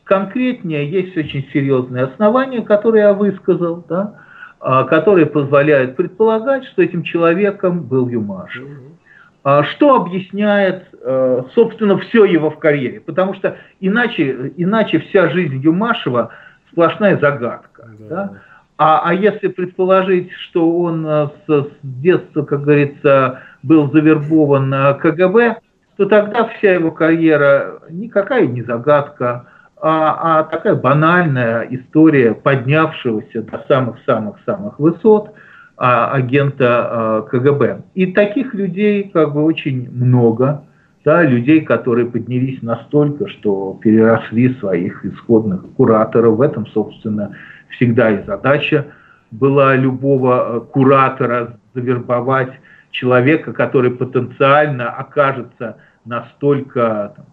[0.05, 4.21] конкретнее есть очень серьезные основания, которые я высказал, да,
[4.61, 8.63] а, которые позволяют предполагать, что этим человеком был Юмашев.
[8.63, 8.98] Угу.
[9.45, 13.01] А, что объясняет, э, собственно, все его в карьере.
[13.01, 16.31] Потому что иначе, иначе вся жизнь Юмашева
[16.73, 17.89] сплошная загадка.
[17.99, 18.09] Да.
[18.09, 18.33] Да?
[18.79, 25.57] А, а если предположить, что он э, с, с детства, как говорится, был завербован КГБ,
[25.97, 29.47] то тогда вся его карьера никакая не загадка,
[29.81, 35.33] а, а такая банальная история поднявшегося до самых-самых-самых высот–
[35.79, 37.83] агента а, КГБ.
[37.95, 40.65] И таких людей как бы очень много,
[41.05, 46.37] да, людей, которые поднялись настолько, что переросли своих исходных кураторов.
[46.37, 47.37] В этом, собственно,
[47.71, 48.87] всегда и задача
[49.31, 52.53] была любого а, куратора завербовать
[52.91, 57.27] человека, который потенциально окажется настолько там,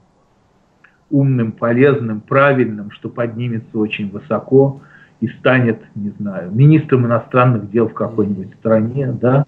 [1.09, 4.81] умным, полезным, правильным, что поднимется очень высоко
[5.26, 9.45] и станет, не знаю, министром иностранных дел в какой-нибудь стране, да,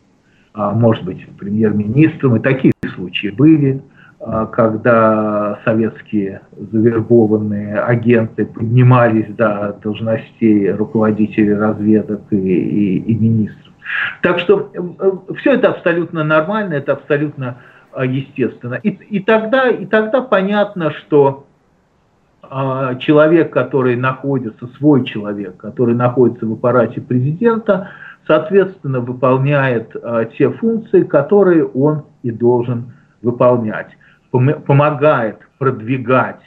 [0.54, 2.38] а может быть, премьер-министром.
[2.38, 3.84] И такие случаи были,
[4.20, 13.74] а, когда советские завербованные агенты поднимались до должностей руководителей разведок и, и, и министров.
[14.24, 17.58] Так что э, э, все это абсолютно нормально, это абсолютно
[17.94, 18.76] а, естественно.
[18.76, 21.47] И, и, тогда, и тогда понятно, что
[23.00, 27.90] человек, который находится, свой человек, который находится в аппарате президента,
[28.26, 33.88] соответственно, выполняет а, те функции, которые он и должен выполнять.
[34.32, 36.42] Помогает продвигать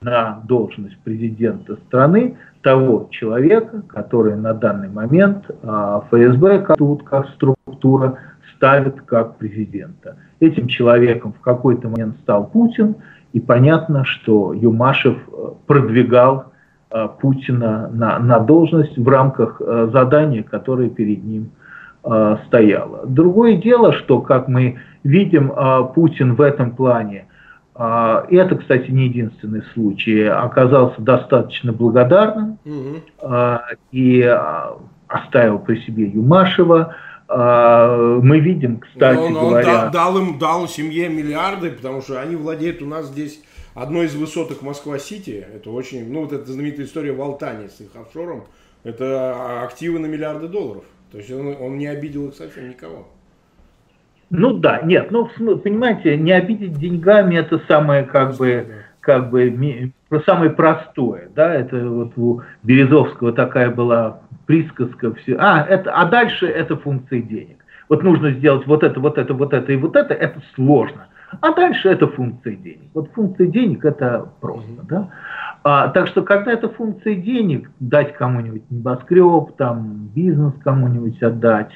[0.00, 8.18] на должность президента страны того человека, который на данный момент а, ФСБ тут как структура
[8.56, 10.16] ставит как президента.
[10.40, 12.96] Этим человеком в какой-то момент стал Путин–
[13.38, 16.46] и понятно, что Юмашев э, продвигал
[16.90, 21.50] э, Путина на, на должность в рамках э, задания, которое перед ним
[22.46, 23.04] стояло.
[23.06, 25.52] Другое дело, что, как мы видим,
[25.94, 27.26] Путин в этом плане,
[27.74, 33.28] это, кстати, не единственный случай, оказался достаточно благодарным угу.
[33.90, 34.38] и
[35.08, 36.94] оставил при себе Юмашева,
[37.28, 39.86] мы видим, кстати но, но говоря...
[39.86, 43.42] Он дал, им, дал семье миллиарды, потому что они владеют у нас здесь
[43.74, 45.46] одной из высоток Москва-Сити.
[45.54, 48.44] Это очень, ну вот эта знаменитая история в Алтане с их офшором.
[48.82, 50.84] Это активы на миллиарды долларов.
[51.12, 53.08] То есть он, он не обидел их совсем никого.
[54.30, 55.26] Ну да, нет, ну
[55.56, 58.66] понимаете, не обидеть деньгами это самое как бы
[59.00, 59.90] как бы
[60.26, 66.46] самое простое, да, это вот у Березовского такая была присказка, все, а, это, а дальше
[66.46, 67.58] это функции денег.
[67.90, 71.06] Вот нужно сделать вот это, вот это, вот это и вот это, это сложно.
[71.42, 72.88] А дальше это функция денег.
[72.94, 75.10] Вот функция денег это просто, да.
[75.62, 81.72] А, так что, когда это функция денег, дать кому-нибудь небоскреб, там, бизнес кому-нибудь отдать,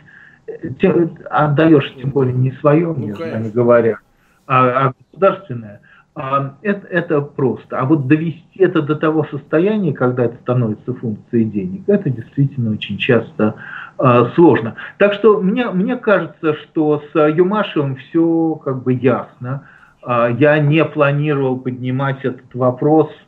[0.46, 3.98] э, те, отдаешь, тем более не свое, ну, не говоря,
[4.46, 5.82] а, а государственное,
[6.14, 7.78] это, это просто.
[7.78, 12.98] А вот довести это до того состояния, когда это становится функцией денег, это действительно очень
[12.98, 13.54] часто
[13.98, 14.74] а, сложно.
[14.98, 19.68] Так что мне, мне кажется, что с Юмашевым все как бы ясно.
[20.02, 23.10] А, я не планировал поднимать этот вопрос–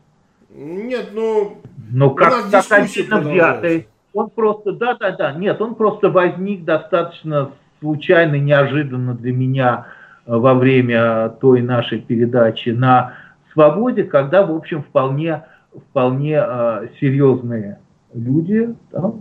[0.55, 1.59] нет, ну...
[1.91, 3.89] Ну, как, как отдельно взятый.
[4.13, 7.51] Он просто, да-да-да, нет, он просто возник достаточно
[7.81, 9.94] случайно, неожиданно для меня э,
[10.27, 13.15] во время той нашей передачи на
[13.53, 15.45] свободе, когда, в общем, вполне,
[15.91, 17.79] вполне э, серьезные
[18.13, 19.13] люди, да,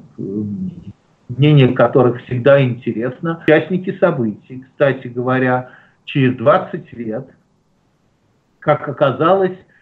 [1.30, 5.72] мнение которых всегда интересно, участники событий, кстати говоря,
[6.06, 7.28] через 20 лет,
[8.60, 9.73] как оказалось, а,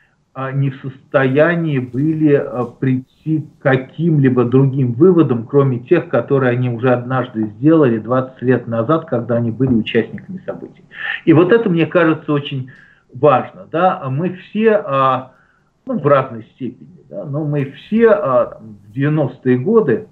[0.53, 6.91] не в состоянии были а, прийти к каким-либо другим выводам, кроме тех, которые они уже
[6.91, 10.83] однажды сделали 20 лет назад, когда они были участниками событий.
[11.25, 12.71] И вот это, мне кажется, очень
[13.13, 13.67] важно.
[13.71, 14.09] Да?
[14.09, 15.33] Мы все, а,
[15.85, 20.07] ну, в разной степени, да, но мы все в 90-е годы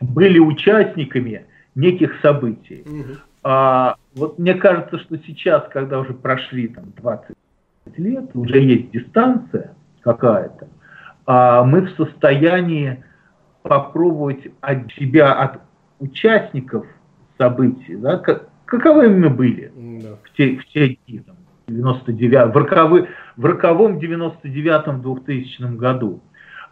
[0.00, 2.84] были участниками неких событий.
[2.84, 3.18] Угу.
[3.44, 7.36] А, вот мне кажется, что сейчас, когда уже прошли там 20
[7.96, 10.68] лет, уже есть дистанция какая-то,
[11.26, 13.02] а мы в состоянии
[13.62, 15.60] попробовать от себя, от
[15.98, 16.86] участников
[17.38, 19.72] событий, да, как, каковы мы были
[20.02, 20.16] да.
[20.22, 21.36] в, те, в те дни, там,
[21.68, 26.20] 99, в, роковы, в роковом 99-м 2000 году,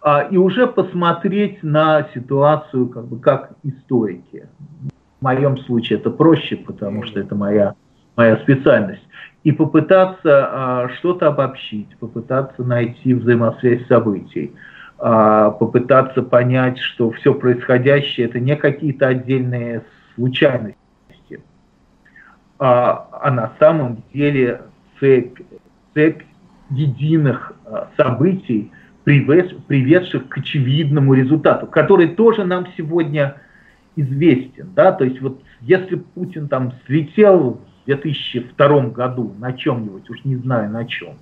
[0.01, 4.47] а, и уже посмотреть на ситуацию как бы как историки.
[5.20, 7.74] В моем случае это проще, потому что это моя,
[8.16, 9.03] моя специальность
[9.43, 14.53] и попытаться а, что-то обобщить, попытаться найти взаимосвязь событий,
[14.99, 19.82] а, попытаться понять, что все происходящее это не какие-то отдельные
[20.15, 20.78] случайности,
[22.59, 24.62] а, а на самом деле
[24.99, 25.41] цепь,
[25.93, 26.23] цепь
[26.70, 28.70] единых а, событий,
[29.05, 33.36] приведших к очевидному результату, который тоже нам сегодня
[33.97, 34.70] известен.
[34.74, 34.93] Да?
[34.93, 40.85] То есть вот если Путин там слетел 2002 году на чем-нибудь, уж не знаю на
[40.85, 41.15] чем,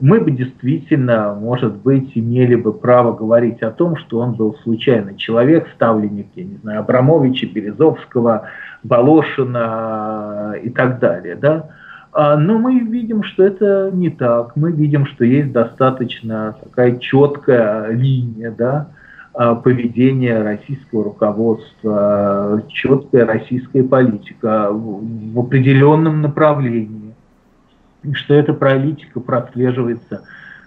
[0.00, 5.16] мы бы действительно, может быть, имели бы право говорить о том, что он был случайный
[5.16, 8.48] человек, ставленник, я не знаю, Абрамовича, Березовского,
[8.82, 11.70] Волошина и так далее, да.
[12.12, 14.56] А, но мы видим, что это не так.
[14.56, 18.88] Мы видим, что есть достаточно такая четкая линия, да,
[19.34, 27.14] поведение российского руководства, четкая российская политика в определенном направлении.
[28.12, 30.24] Что эта политика прослеживается,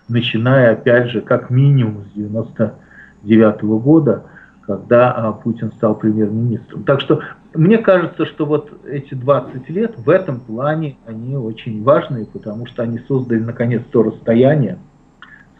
[0.09, 4.23] начиная, опять же, как минимум с 99 -го года,
[4.65, 6.83] когда а, Путин стал премьер-министром.
[6.83, 7.21] Так что
[7.53, 12.83] мне кажется, что вот эти 20 лет в этом плане они очень важные, потому что
[12.83, 14.77] они создали наконец то расстояние,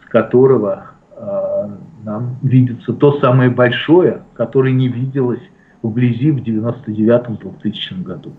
[0.04, 1.68] с которого Э,
[2.08, 5.42] нам видится то самое большое, которое не виделось
[5.82, 8.32] вблизи в 99-2000 году.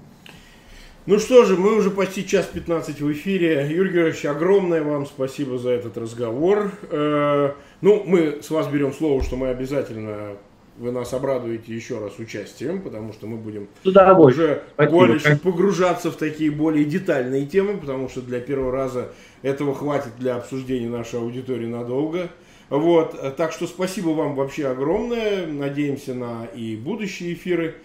[1.06, 3.68] Ну что же, мы уже почти час 15 в эфире.
[3.70, 6.72] Юрий Георгиевич, огромное вам спасибо за этот разговор.
[6.90, 7.52] Э,
[7.82, 10.36] ну, мы с вас берем слово, что мы обязательно
[10.78, 16.52] вы нас обрадуете еще раз участием, потому что мы будем уже больше погружаться в такие
[16.52, 19.10] более детальные темы, потому что для первого раза
[19.42, 22.30] этого хватит для обсуждения нашей аудитории надолго.
[22.70, 25.48] Вот, так что спасибо вам вообще огромное.
[25.48, 27.76] Надеемся на и будущие эфиры.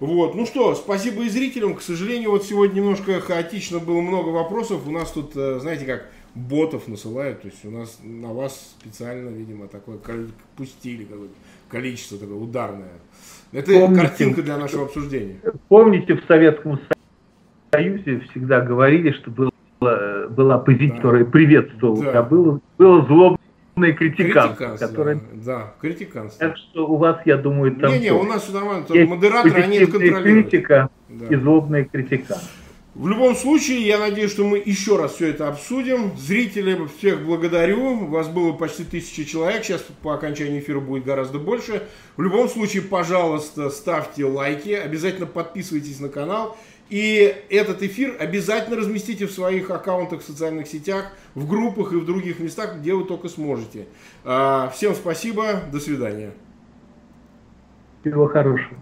[0.00, 1.76] Вот, ну что, спасибо и зрителям.
[1.76, 4.80] К сожалению, вот сегодня немножко хаотично было много вопросов.
[4.84, 7.42] У нас тут, э, знаете как, ботов насылают.
[7.42, 9.98] То есть у нас на вас специально, видимо, такое
[10.56, 11.34] пустили какое-то
[11.68, 12.92] количество такое ударное.
[13.52, 15.36] Это помните, картинка для нашего обсуждения.
[15.68, 16.80] Помните, в Советском
[17.72, 19.52] Союзе всегда говорили, что было,
[20.28, 20.96] была позиция, да.
[20.96, 22.18] которая приветствовала, да.
[22.18, 23.38] а было, было злобно
[23.74, 25.20] критиканство, которое...
[25.32, 26.48] Да, критиканство.
[26.48, 27.92] Так что у вас, я думаю, там...
[27.92, 30.50] Не-не, у нас все нормально, есть модераторы, они это контролируют.
[30.50, 31.26] критика да.
[31.26, 32.48] и злобные критиканство.
[32.94, 36.14] В любом случае, я надеюсь, что мы еще раз все это обсудим.
[36.18, 38.02] Зрители, всех благодарю.
[38.02, 39.64] У вас было почти тысяча человек.
[39.64, 41.84] Сейчас по окончании эфира будет гораздо больше.
[42.18, 44.72] В любом случае, пожалуйста, ставьте лайки.
[44.72, 46.58] Обязательно подписывайтесь на канал.
[46.92, 52.04] И этот эфир обязательно разместите в своих аккаунтах в социальных сетях, в группах и в
[52.04, 53.86] других местах, где вы только сможете.
[54.24, 55.62] А, всем спасибо.
[55.72, 56.32] До свидания.
[58.02, 58.76] Всего хорошего.